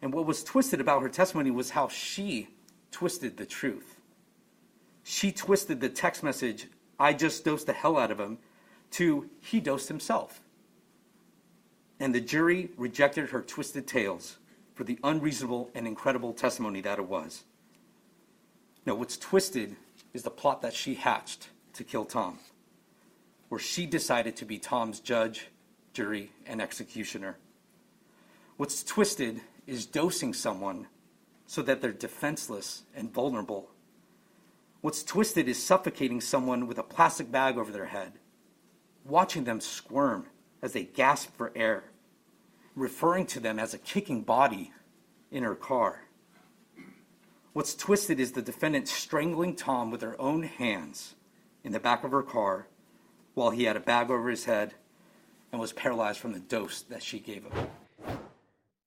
And 0.00 0.14
what 0.14 0.24
was 0.24 0.42
twisted 0.42 0.80
about 0.80 1.02
her 1.02 1.10
testimony 1.10 1.50
was 1.50 1.70
how 1.70 1.88
she 1.88 2.48
twisted 2.90 3.36
the 3.36 3.44
truth. 3.44 3.96
She 5.02 5.30
twisted 5.30 5.80
the 5.80 5.90
text 5.90 6.22
message, 6.22 6.66
I 6.98 7.12
just 7.12 7.44
dosed 7.44 7.66
the 7.66 7.74
hell 7.74 7.98
out 7.98 8.10
of 8.10 8.18
him, 8.18 8.38
to 8.92 9.28
he 9.40 9.60
dosed 9.60 9.88
himself. 9.88 10.40
And 11.98 12.14
the 12.14 12.20
jury 12.22 12.70
rejected 12.78 13.28
her 13.28 13.42
twisted 13.42 13.86
tales 13.86 14.38
for 14.74 14.84
the 14.84 14.98
unreasonable 15.04 15.70
and 15.74 15.86
incredible 15.86 16.32
testimony 16.32 16.80
that 16.80 16.98
it 16.98 17.06
was. 17.06 17.44
Now, 18.86 18.94
what's 18.94 19.18
twisted 19.18 19.76
is 20.14 20.22
the 20.22 20.30
plot 20.30 20.62
that 20.62 20.72
she 20.72 20.94
hatched 20.94 21.48
to 21.74 21.84
kill 21.84 22.06
Tom, 22.06 22.38
where 23.50 23.60
she 23.60 23.84
decided 23.84 24.36
to 24.36 24.46
be 24.46 24.58
Tom's 24.58 25.00
judge, 25.00 25.48
jury, 25.92 26.32
and 26.46 26.62
executioner. 26.62 27.36
What's 28.56 28.82
twisted 28.82 29.42
is 29.66 29.84
dosing 29.84 30.32
someone 30.32 30.86
so 31.46 31.60
that 31.62 31.82
they're 31.82 31.92
defenseless 31.92 32.84
and 32.96 33.12
vulnerable. 33.12 33.68
What's 34.80 35.04
twisted 35.04 35.48
is 35.48 35.62
suffocating 35.62 36.22
someone 36.22 36.66
with 36.66 36.78
a 36.78 36.82
plastic 36.82 37.30
bag 37.30 37.58
over 37.58 37.70
their 37.70 37.86
head 37.86 38.12
watching 39.04 39.44
them 39.44 39.60
squirm 39.60 40.26
as 40.62 40.72
they 40.72 40.84
gasp 40.84 41.36
for 41.36 41.52
air, 41.56 41.84
referring 42.74 43.26
to 43.26 43.40
them 43.40 43.58
as 43.58 43.74
a 43.74 43.78
kicking 43.78 44.22
body 44.22 44.72
in 45.30 45.42
her 45.42 45.54
car. 45.54 46.02
What's 47.52 47.74
twisted 47.74 48.20
is 48.20 48.32
the 48.32 48.42
defendant 48.42 48.88
strangling 48.88 49.56
Tom 49.56 49.90
with 49.90 50.02
her 50.02 50.20
own 50.20 50.44
hands 50.44 51.16
in 51.64 51.72
the 51.72 51.80
back 51.80 52.04
of 52.04 52.12
her 52.12 52.22
car 52.22 52.68
while 53.34 53.50
he 53.50 53.64
had 53.64 53.76
a 53.76 53.80
bag 53.80 54.10
over 54.10 54.28
his 54.28 54.44
head 54.44 54.74
and 55.52 55.60
was 55.60 55.72
paralyzed 55.72 56.18
from 56.18 56.32
the 56.32 56.40
dose 56.40 56.82
that 56.82 57.02
she 57.02 57.18
gave 57.18 57.44
him. 57.44 57.68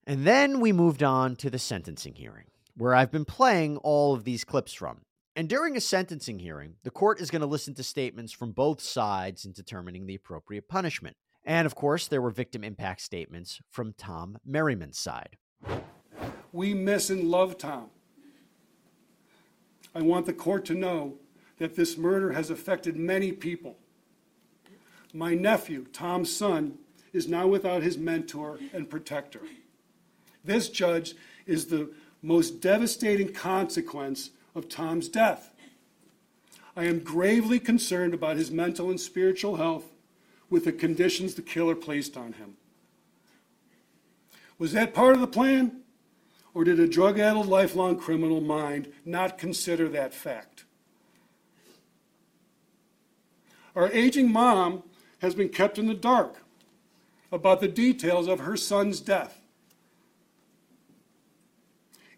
And 0.06 0.26
then 0.26 0.60
we 0.60 0.72
moved 0.72 1.02
on 1.02 1.36
to 1.36 1.50
the 1.50 1.58
sentencing 1.58 2.14
hearing, 2.14 2.46
where 2.76 2.94
I've 2.94 3.10
been 3.10 3.24
playing 3.24 3.76
all 3.78 4.14
of 4.14 4.24
these 4.24 4.44
clips 4.44 4.72
from. 4.72 5.02
And 5.34 5.48
during 5.48 5.76
a 5.76 5.80
sentencing 5.80 6.40
hearing, 6.40 6.74
the 6.82 6.90
court 6.90 7.20
is 7.20 7.30
going 7.30 7.40
to 7.40 7.46
listen 7.46 7.74
to 7.74 7.82
statements 7.82 8.32
from 8.32 8.52
both 8.52 8.80
sides 8.80 9.44
in 9.44 9.52
determining 9.52 10.06
the 10.06 10.14
appropriate 10.14 10.68
punishment. 10.68 11.16
And 11.44 11.66
of 11.66 11.74
course, 11.74 12.06
there 12.06 12.20
were 12.20 12.30
victim 12.30 12.62
impact 12.62 13.00
statements 13.00 13.60
from 13.70 13.94
Tom 13.96 14.38
Merriman's 14.44 14.98
side. 14.98 15.36
We 16.52 16.74
miss 16.74 17.08
and 17.08 17.30
love 17.30 17.56
Tom. 17.56 17.86
I 19.94 20.02
want 20.02 20.26
the 20.26 20.32
court 20.32 20.64
to 20.66 20.74
know 20.74 21.14
that 21.58 21.76
this 21.76 21.96
murder 21.96 22.32
has 22.32 22.50
affected 22.50 22.96
many 22.96 23.32
people. 23.32 23.76
My 25.12 25.34
nephew, 25.34 25.86
Tom's 25.92 26.34
son, 26.34 26.78
is 27.12 27.28
now 27.28 27.46
without 27.46 27.82
his 27.82 27.98
mentor 27.98 28.58
and 28.72 28.88
protector. 28.88 29.42
This 30.44 30.68
judge 30.68 31.14
is 31.46 31.66
the 31.66 31.90
most 32.22 32.60
devastating 32.60 33.32
consequence 33.32 34.30
of 34.54 34.68
Tom's 34.68 35.08
death. 35.08 35.50
I 36.74 36.84
am 36.84 37.00
gravely 37.00 37.58
concerned 37.58 38.14
about 38.14 38.36
his 38.36 38.50
mental 38.50 38.88
and 38.88 39.00
spiritual 39.00 39.56
health 39.56 39.84
with 40.48 40.64
the 40.64 40.72
conditions 40.72 41.34
the 41.34 41.42
killer 41.42 41.74
placed 41.74 42.16
on 42.16 42.34
him. 42.34 42.54
Was 44.58 44.72
that 44.72 44.94
part 44.94 45.14
of 45.14 45.20
the 45.20 45.26
plan? 45.26 45.80
Or 46.54 46.64
did 46.64 46.78
a 46.78 46.86
drug 46.86 47.18
addled 47.18 47.46
lifelong 47.46 47.98
criminal 47.98 48.40
mind 48.40 48.92
not 49.04 49.38
consider 49.38 49.88
that 49.88 50.14
fact? 50.14 50.64
Our 53.74 53.90
aging 53.90 54.30
mom 54.30 54.82
has 55.22 55.36
been 55.36 55.48
kept 55.48 55.78
in 55.78 55.86
the 55.86 55.94
dark 55.94 56.42
about 57.30 57.60
the 57.60 57.68
details 57.68 58.26
of 58.26 58.40
her 58.40 58.56
son's 58.56 59.00
death. 59.00 59.40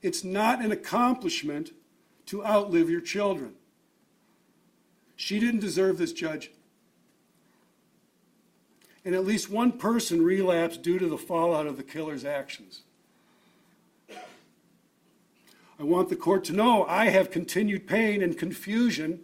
It's 0.03 0.25
not 0.25 0.65
an 0.65 0.73
accomplishment 0.73 1.73
to 2.27 2.45
outlive 2.45 2.89
your 2.91 3.03
children. 3.03 3.53
She 5.17 5.39
didn't 5.39 5.61
deserve 5.61 5.99
this, 5.99 6.13
Judge. 6.13 6.51
And 9.05 9.15
at 9.15 9.27
least 9.27 9.51
one 9.51 9.73
person 9.73 10.25
relapsed 10.25 10.83
due 10.83 10.99
to 10.99 11.07
the 11.07 11.19
fallout 11.19 11.67
of 11.67 11.77
the 11.77 11.83
killer's 11.83 12.25
actions. 12.25 12.83
I 15.79 15.83
want 15.83 16.09
the 16.09 16.17
court 16.17 16.45
to 16.45 16.53
know 16.55 16.87
I 16.87 17.11
have 17.11 17.31
continued 17.31 17.87
pain 17.87 18.23
and 18.23 18.39
confusion, 18.39 19.21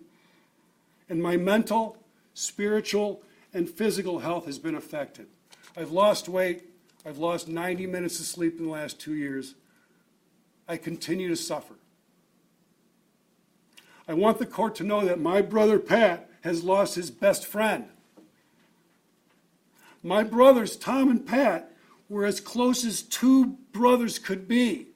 and 1.08 1.22
my 1.22 1.38
mental, 1.38 1.96
spiritual, 2.34 3.22
and 3.52 3.68
physical 3.68 4.20
health 4.20 4.46
has 4.46 4.58
been 4.58 4.74
affected. 4.74 5.26
I've 5.76 5.90
lost 5.90 6.28
weight. 6.28 6.64
I've 7.04 7.18
lost 7.18 7.48
90 7.48 7.86
minutes 7.86 8.20
of 8.20 8.26
sleep 8.26 8.58
in 8.58 8.66
the 8.66 8.70
last 8.70 9.00
two 9.00 9.14
years. 9.14 9.54
I 10.68 10.76
continue 10.76 11.28
to 11.28 11.36
suffer. 11.36 11.74
I 14.06 14.14
want 14.14 14.38
the 14.38 14.46
court 14.46 14.74
to 14.76 14.84
know 14.84 15.04
that 15.04 15.20
my 15.20 15.40
brother 15.40 15.78
Pat 15.78 16.30
has 16.42 16.64
lost 16.64 16.94
his 16.94 17.10
best 17.10 17.46
friend. 17.46 17.86
My 20.02 20.22
brothers, 20.22 20.76
Tom 20.76 21.10
and 21.10 21.26
Pat, 21.26 21.72
were 22.08 22.24
as 22.24 22.40
close 22.40 22.84
as 22.84 23.02
two 23.02 23.58
brothers 23.72 24.18
could 24.18 24.48
be. 24.48 24.88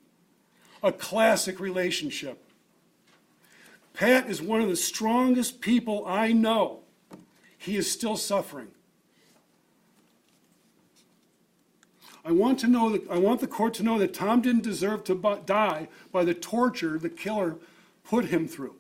A 0.82 0.92
classic 0.92 1.60
relationship. 1.60 2.44
Pat 3.92 4.28
is 4.28 4.42
one 4.42 4.60
of 4.60 4.68
the 4.68 4.76
strongest 4.76 5.60
people 5.60 6.04
I 6.06 6.32
know. 6.32 6.83
He 7.64 7.76
is 7.76 7.90
still 7.90 8.18
suffering. 8.18 8.68
I 12.22 12.30
want 12.30 12.58
to 12.58 12.66
know 12.66 12.90
that 12.90 13.10
I 13.10 13.16
want 13.16 13.40
the 13.40 13.46
court 13.46 13.72
to 13.74 13.82
know 13.82 13.98
that 13.98 14.12
Tom 14.12 14.42
didn't 14.42 14.64
deserve 14.64 15.02
to 15.04 15.42
die 15.46 15.88
by 16.12 16.24
the 16.24 16.34
torture 16.34 16.98
the 16.98 17.08
killer 17.08 17.56
put 18.04 18.26
him 18.26 18.46
through. 18.46 18.74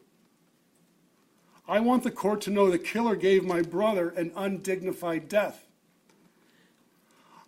I 1.66 1.80
want 1.80 2.02
the 2.02 2.10
court 2.10 2.42
to 2.42 2.50
know 2.50 2.70
the 2.70 2.78
killer 2.78 3.16
gave 3.16 3.42
my 3.42 3.62
brother 3.62 4.10
an 4.10 4.32
undignified 4.36 5.30
death. 5.30 5.64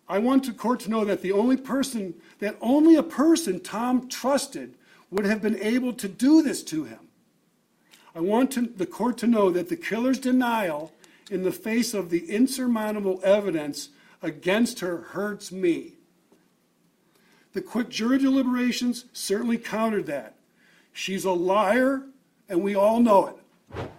I 0.08 0.18
want 0.18 0.46
the 0.46 0.52
court 0.52 0.80
to 0.80 0.90
know 0.90 1.04
that 1.04 1.20
the 1.20 1.32
only 1.32 1.58
person, 1.58 2.14
that 2.38 2.56
only 2.62 2.94
a 2.94 3.02
person 3.02 3.60
Tom 3.60 4.08
trusted 4.08 4.74
would 5.10 5.26
have 5.26 5.42
been 5.42 5.58
able 5.60 5.92
to 5.94 6.08
do 6.08 6.40
this 6.40 6.62
to 6.64 6.84
him. 6.84 7.00
I 8.14 8.20
want 8.20 8.52
to, 8.52 8.62
the 8.62 8.86
court 8.86 9.18
to 9.18 9.26
know 9.26 9.50
that 9.50 9.68
the 9.68 9.76
killer's 9.76 10.18
denial 10.18 10.92
in 11.30 11.42
the 11.42 11.52
face 11.52 11.94
of 11.94 12.10
the 12.10 12.30
insurmountable 12.30 13.20
evidence 13.24 13.90
against 14.22 14.80
her 14.80 14.98
hurts 14.98 15.52
me. 15.52 15.94
The 17.52 17.62
quick 17.62 17.88
jury 17.88 18.18
deliberations 18.18 19.06
certainly 19.12 19.58
countered 19.58 20.06
that. 20.06 20.36
She's 20.92 21.24
a 21.24 21.32
liar, 21.32 22.02
and 22.48 22.62
we 22.62 22.74
all 22.74 23.00
know 23.00 23.26
it. 23.26 23.90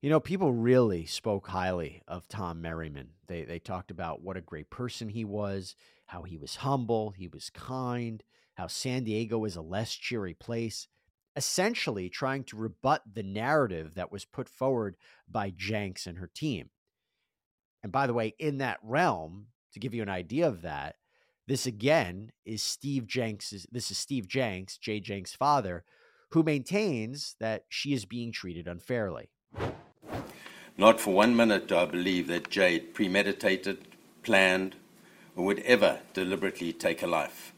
You 0.00 0.08
know, 0.08 0.20
people 0.20 0.52
really 0.52 1.04
spoke 1.04 1.48
highly 1.48 2.02
of 2.08 2.26
Tom 2.26 2.62
Merriman. 2.62 3.10
They 3.26 3.44
they 3.44 3.58
talked 3.58 3.90
about 3.90 4.22
what 4.22 4.36
a 4.36 4.40
great 4.40 4.70
person 4.70 5.10
he 5.10 5.24
was, 5.24 5.76
how 6.06 6.22
he 6.22 6.36
was 6.36 6.56
humble, 6.56 7.10
he 7.10 7.28
was 7.28 7.50
kind, 7.50 8.22
how 8.54 8.66
San 8.66 9.04
Diego 9.04 9.44
is 9.44 9.56
a 9.56 9.62
less 9.62 9.94
cheery 9.94 10.34
place, 10.34 10.88
essentially 11.36 12.08
trying 12.08 12.44
to 12.44 12.56
rebut 12.56 13.02
the 13.10 13.22
narrative 13.22 13.94
that 13.94 14.12
was 14.12 14.24
put 14.24 14.48
forward 14.48 14.96
by 15.28 15.50
Janks 15.50 16.06
and 16.06 16.18
her 16.18 16.30
team. 16.32 16.70
And 17.82 17.92
by 17.92 18.06
the 18.06 18.14
way, 18.14 18.34
in 18.38 18.58
that 18.58 18.78
realm, 18.82 19.46
to 19.72 19.80
give 19.80 19.94
you 19.94 20.02
an 20.02 20.08
idea 20.08 20.46
of 20.46 20.62
that, 20.62 20.96
this 21.46 21.66
again 21.66 22.32
is 22.44 22.62
Steve 22.62 23.06
Janks. 23.06 23.66
This 23.70 23.90
is 23.90 23.98
Steve 23.98 24.26
Janks, 24.28 24.78
Jay 24.78 25.00
Janks' 25.00 25.36
father, 25.36 25.84
who 26.30 26.42
maintains 26.42 27.34
that 27.40 27.64
she 27.68 27.92
is 27.92 28.04
being 28.04 28.32
treated 28.32 28.68
unfairly. 28.68 29.30
Not 30.76 31.00
for 31.00 31.12
one 31.12 31.34
minute 31.34 31.68
do 31.68 31.76
I 31.76 31.84
believe 31.86 32.28
that 32.28 32.50
Jade 32.50 32.94
premeditated, 32.94 33.88
planned, 34.22 34.76
or 35.34 35.44
would 35.44 35.58
ever 35.60 36.00
deliberately 36.14 36.72
take 36.72 37.02
a 37.02 37.06
life. 37.06 37.52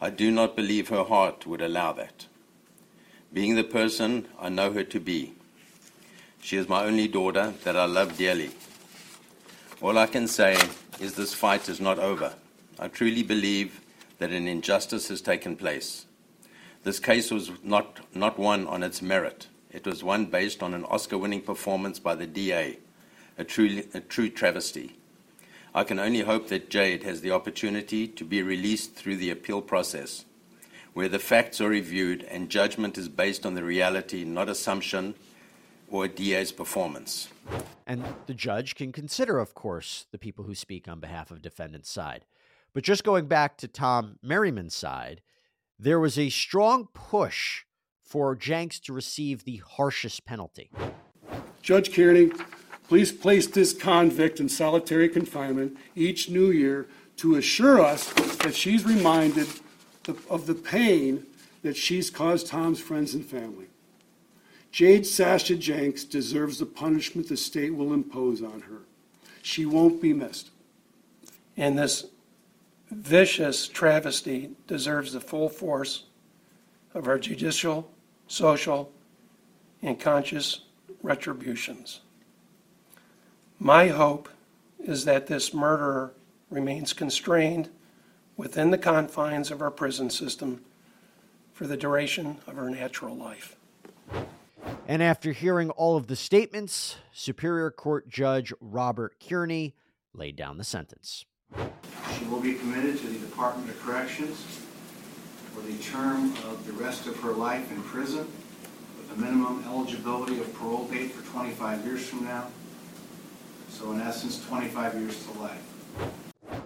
I 0.00 0.10
do 0.10 0.30
not 0.30 0.56
believe 0.56 0.88
her 0.88 1.04
heart 1.04 1.46
would 1.46 1.60
allow 1.60 1.92
that. 1.92 2.26
Being 3.32 3.54
the 3.54 3.62
person 3.62 4.26
I 4.40 4.48
know 4.48 4.72
her 4.72 4.82
to 4.82 4.98
be, 4.98 5.34
she 6.42 6.56
is 6.56 6.68
my 6.68 6.84
only 6.84 7.06
daughter 7.06 7.54
that 7.62 7.76
I 7.76 7.84
love 7.84 8.18
dearly. 8.18 8.50
All 9.80 9.98
I 9.98 10.06
can 10.06 10.26
say 10.26 10.58
is 10.98 11.14
this 11.14 11.32
fight 11.32 11.68
is 11.68 11.80
not 11.80 12.00
over. 12.00 12.34
I 12.76 12.88
truly 12.88 13.22
believe 13.22 13.80
that 14.18 14.32
an 14.32 14.48
injustice 14.48 15.08
has 15.08 15.20
taken 15.20 15.54
place. 15.54 16.06
This 16.82 16.98
case 16.98 17.30
was 17.30 17.52
not, 17.62 18.00
not 18.16 18.36
won 18.36 18.66
on 18.66 18.82
its 18.82 19.00
merit. 19.00 19.46
It 19.70 19.86
was 19.86 20.02
one 20.02 20.26
based 20.26 20.60
on 20.60 20.74
an 20.74 20.84
Oscar 20.86 21.16
winning 21.16 21.42
performance 21.42 22.00
by 22.00 22.16
the 22.16 22.26
DA, 22.26 22.78
a, 23.38 23.44
truly, 23.44 23.86
a 23.94 24.00
true 24.00 24.28
travesty. 24.28 24.96
I 25.72 25.84
can 25.84 26.00
only 26.00 26.22
hope 26.22 26.48
that 26.48 26.68
Jade 26.68 27.04
has 27.04 27.20
the 27.20 27.30
opportunity 27.30 28.08
to 28.08 28.24
be 28.24 28.42
released 28.42 28.96
through 28.96 29.18
the 29.18 29.30
appeal 29.30 29.62
process, 29.62 30.24
where 30.92 31.08
the 31.08 31.18
facts 31.18 31.60
are 31.60 31.68
reviewed 31.68 32.22
and 32.24 32.48
judgment 32.48 32.98
is 32.98 33.08
based 33.08 33.46
on 33.46 33.54
the 33.54 33.64
reality, 33.64 34.24
not 34.24 34.48
assumption 34.48 35.14
or 35.88 36.04
a 36.04 36.08
DA's 36.08 36.52
performance. 36.52 37.28
And 37.86 38.04
the 38.26 38.34
judge 38.34 38.74
can 38.74 38.92
consider, 38.92 39.38
of 39.38 39.54
course, 39.54 40.06
the 40.12 40.18
people 40.18 40.44
who 40.44 40.54
speak 40.54 40.88
on 40.88 41.00
behalf 41.00 41.30
of 41.30 41.42
defendant's 41.42 41.90
side. 41.90 42.24
But 42.72 42.84
just 42.84 43.02
going 43.02 43.26
back 43.26 43.56
to 43.58 43.68
Tom 43.68 44.18
Merriman's 44.22 44.74
side, 44.74 45.22
there 45.78 45.98
was 45.98 46.18
a 46.18 46.30
strong 46.30 46.88
push 46.94 47.64
for 48.02 48.36
Janks 48.36 48.80
to 48.82 48.92
receive 48.92 49.44
the 49.44 49.62
harshest 49.66 50.24
penalty. 50.24 50.70
Judge 51.62 51.94
Kearney, 51.94 52.30
please 52.88 53.12
place 53.12 53.46
this 53.46 53.72
convict 53.72 54.40
in 54.40 54.48
solitary 54.48 55.08
confinement 55.08 55.76
each 55.94 56.28
new 56.28 56.50
year 56.50 56.86
to 57.16 57.36
assure 57.36 57.80
us 57.80 58.12
that 58.38 58.54
she's 58.54 58.84
reminded 58.84 59.48
of 60.28 60.46
the 60.46 60.54
pain 60.54 61.26
that 61.62 61.76
she's 61.76 62.10
caused 62.10 62.46
Tom's 62.46 62.80
friends 62.80 63.14
and 63.14 63.24
family. 63.24 63.66
Jade 64.72 65.06
Sasha 65.06 65.54
Janks 65.54 66.08
deserves 66.08 66.58
the 66.58 66.66
punishment 66.66 67.28
the 67.28 67.36
state 67.36 67.74
will 67.74 67.92
impose 67.92 68.42
on 68.42 68.60
her. 68.62 68.82
She 69.42 69.66
won't 69.66 70.00
be 70.00 70.12
missed. 70.12 70.50
And 71.56 71.78
this 71.78 72.06
vicious 72.90 73.66
travesty 73.68 74.50
deserves 74.66 75.12
the 75.12 75.20
full 75.20 75.48
force 75.48 76.04
of 76.94 77.08
our 77.08 77.18
judicial 77.18 77.90
social, 78.30 78.92
and 79.82 79.98
conscious 79.98 80.60
retributions. 81.02 82.00
My 83.58 83.88
hope 83.88 84.28
is 84.78 85.04
that 85.04 85.26
this 85.26 85.52
murderer 85.52 86.12
remains 86.48 86.92
constrained 86.92 87.68
within 88.40 88.70
the 88.70 88.78
confines 88.78 89.50
of 89.50 89.60
our 89.60 89.70
prison 89.70 90.08
system 90.08 90.62
for 91.52 91.66
the 91.66 91.76
duration 91.76 92.38
of 92.46 92.56
her 92.56 92.70
natural 92.70 93.14
life. 93.14 93.54
And 94.88 95.02
after 95.02 95.32
hearing 95.32 95.68
all 95.68 95.98
of 95.98 96.06
the 96.06 96.16
statements, 96.16 96.96
Superior 97.12 97.70
Court 97.70 98.08
Judge 98.08 98.50
Robert 98.58 99.14
Kearney 99.20 99.74
laid 100.14 100.36
down 100.36 100.56
the 100.56 100.64
sentence. 100.64 101.26
She 101.54 102.24
will 102.24 102.40
be 102.40 102.54
committed 102.54 102.96
to 103.00 103.08
the 103.08 103.18
Department 103.18 103.68
of 103.68 103.78
Corrections 103.82 104.42
for 105.52 105.60
the 105.60 105.76
term 105.76 106.32
of 106.48 106.66
the 106.66 106.72
rest 106.72 107.06
of 107.06 107.20
her 107.20 107.32
life 107.32 107.70
in 107.70 107.82
prison 107.82 108.26
with 108.96 109.18
a 109.18 109.20
minimum 109.20 109.62
eligibility 109.66 110.40
of 110.40 110.50
parole 110.54 110.86
date 110.86 111.12
for 111.12 111.30
25 111.30 111.84
years 111.84 112.08
from 112.08 112.24
now. 112.24 112.46
So 113.68 113.92
in 113.92 114.00
essence, 114.00 114.42
25 114.46 114.94
years 114.94 115.26
to 115.26 115.38
life. 115.38 115.62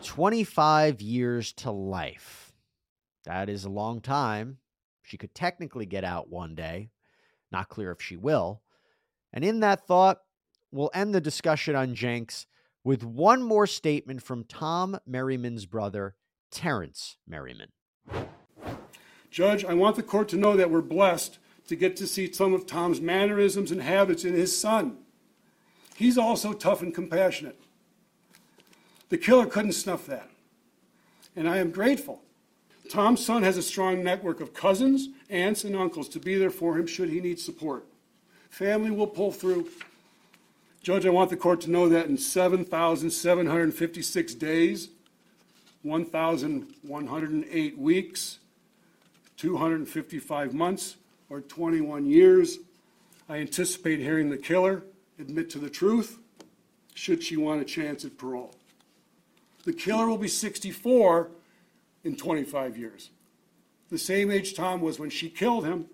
25 0.04 1.00
years 1.00 1.52
to 1.54 1.70
life. 1.70 2.52
That 3.24 3.48
is 3.48 3.64
a 3.64 3.70
long 3.70 4.00
time. 4.00 4.58
She 5.02 5.16
could 5.16 5.34
technically 5.34 5.86
get 5.86 6.04
out 6.04 6.30
one 6.30 6.54
day. 6.54 6.90
Not 7.50 7.68
clear 7.68 7.90
if 7.90 8.00
she 8.00 8.16
will. 8.16 8.62
And 9.32 9.44
in 9.44 9.60
that 9.60 9.86
thought, 9.86 10.18
we'll 10.70 10.90
end 10.94 11.14
the 11.14 11.20
discussion 11.20 11.74
on 11.74 11.94
Janks 11.94 12.46
with 12.84 13.02
one 13.02 13.42
more 13.42 13.66
statement 13.66 14.22
from 14.22 14.44
Tom 14.44 14.98
Merriman's 15.06 15.66
brother, 15.66 16.14
Terrence 16.50 17.16
Merriman. 17.26 17.70
Judge, 19.30 19.64
I 19.64 19.74
want 19.74 19.96
the 19.96 20.02
court 20.02 20.28
to 20.28 20.36
know 20.36 20.56
that 20.56 20.70
we're 20.70 20.82
blessed 20.82 21.38
to 21.66 21.74
get 21.74 21.96
to 21.96 22.06
see 22.06 22.30
some 22.30 22.52
of 22.52 22.66
Tom's 22.66 23.00
mannerisms 23.00 23.70
and 23.70 23.82
habits 23.82 24.24
in 24.24 24.34
his 24.34 24.56
son. 24.56 24.98
He's 25.96 26.18
also 26.18 26.52
tough 26.52 26.82
and 26.82 26.94
compassionate. 26.94 27.58
The 29.08 29.18
killer 29.18 29.46
couldn't 29.46 29.72
snuff 29.72 30.06
that. 30.06 30.30
And 31.36 31.48
I 31.48 31.58
am 31.58 31.70
grateful. 31.70 32.22
Tom's 32.88 33.24
son 33.24 33.42
has 33.42 33.56
a 33.56 33.62
strong 33.62 34.04
network 34.04 34.40
of 34.40 34.54
cousins, 34.54 35.08
aunts, 35.30 35.64
and 35.64 35.74
uncles 35.74 36.08
to 36.10 36.20
be 36.20 36.36
there 36.36 36.50
for 36.50 36.78
him 36.78 36.86
should 36.86 37.08
he 37.08 37.20
need 37.20 37.40
support. 37.40 37.86
Family 38.50 38.90
will 38.90 39.06
pull 39.06 39.32
through. 39.32 39.70
Judge, 40.82 41.06
I 41.06 41.10
want 41.10 41.30
the 41.30 41.36
court 41.36 41.62
to 41.62 41.70
know 41.70 41.88
that 41.88 42.06
in 42.06 42.18
7,756 42.18 44.34
days, 44.34 44.90
1,108 45.82 47.78
weeks, 47.78 48.38
255 49.36 50.54
months 50.54 50.96
or 51.28 51.40
21 51.40 52.06
years. 52.06 52.58
I 53.28 53.38
anticipate 53.38 53.98
hearing 54.00 54.30
the 54.30 54.36
killer 54.36 54.84
admit 55.18 55.50
to 55.50 55.58
the 55.58 55.70
truth 55.70 56.18
should 56.94 57.22
she 57.22 57.36
want 57.36 57.60
a 57.60 57.64
chance 57.64 58.04
at 58.04 58.18
parole. 58.18 58.54
The 59.64 59.72
killer 59.72 60.08
will 60.08 60.18
be 60.18 60.28
64 60.28 61.30
in 62.04 62.16
25 62.16 62.76
years, 62.76 63.10
the 63.88 63.98
same 63.98 64.30
age 64.30 64.54
Tom 64.54 64.80
was 64.80 64.98
when 64.98 65.10
she 65.10 65.30
killed 65.30 65.64
him. 65.64 65.86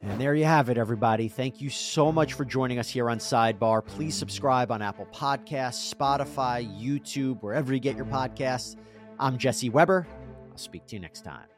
And 0.00 0.20
there 0.20 0.34
you 0.34 0.44
have 0.44 0.68
it, 0.68 0.76
everybody. 0.76 1.28
Thank 1.28 1.60
you 1.60 1.70
so 1.70 2.12
much 2.12 2.34
for 2.34 2.44
joining 2.44 2.78
us 2.78 2.90
here 2.90 3.08
on 3.08 3.18
Sidebar. 3.18 3.84
Please 3.84 4.14
subscribe 4.14 4.70
on 4.70 4.82
Apple 4.82 5.06
Podcasts, 5.06 5.92
Spotify, 5.92 6.64
YouTube, 6.78 7.42
wherever 7.42 7.72
you 7.72 7.80
get 7.80 7.96
your 7.96 8.04
podcasts. 8.06 8.76
I'm 9.18 9.38
Jesse 9.38 9.70
Weber. 9.70 10.06
I'll 10.50 10.58
speak 10.58 10.86
to 10.88 10.96
you 10.96 11.00
next 11.00 11.22
time. 11.22 11.53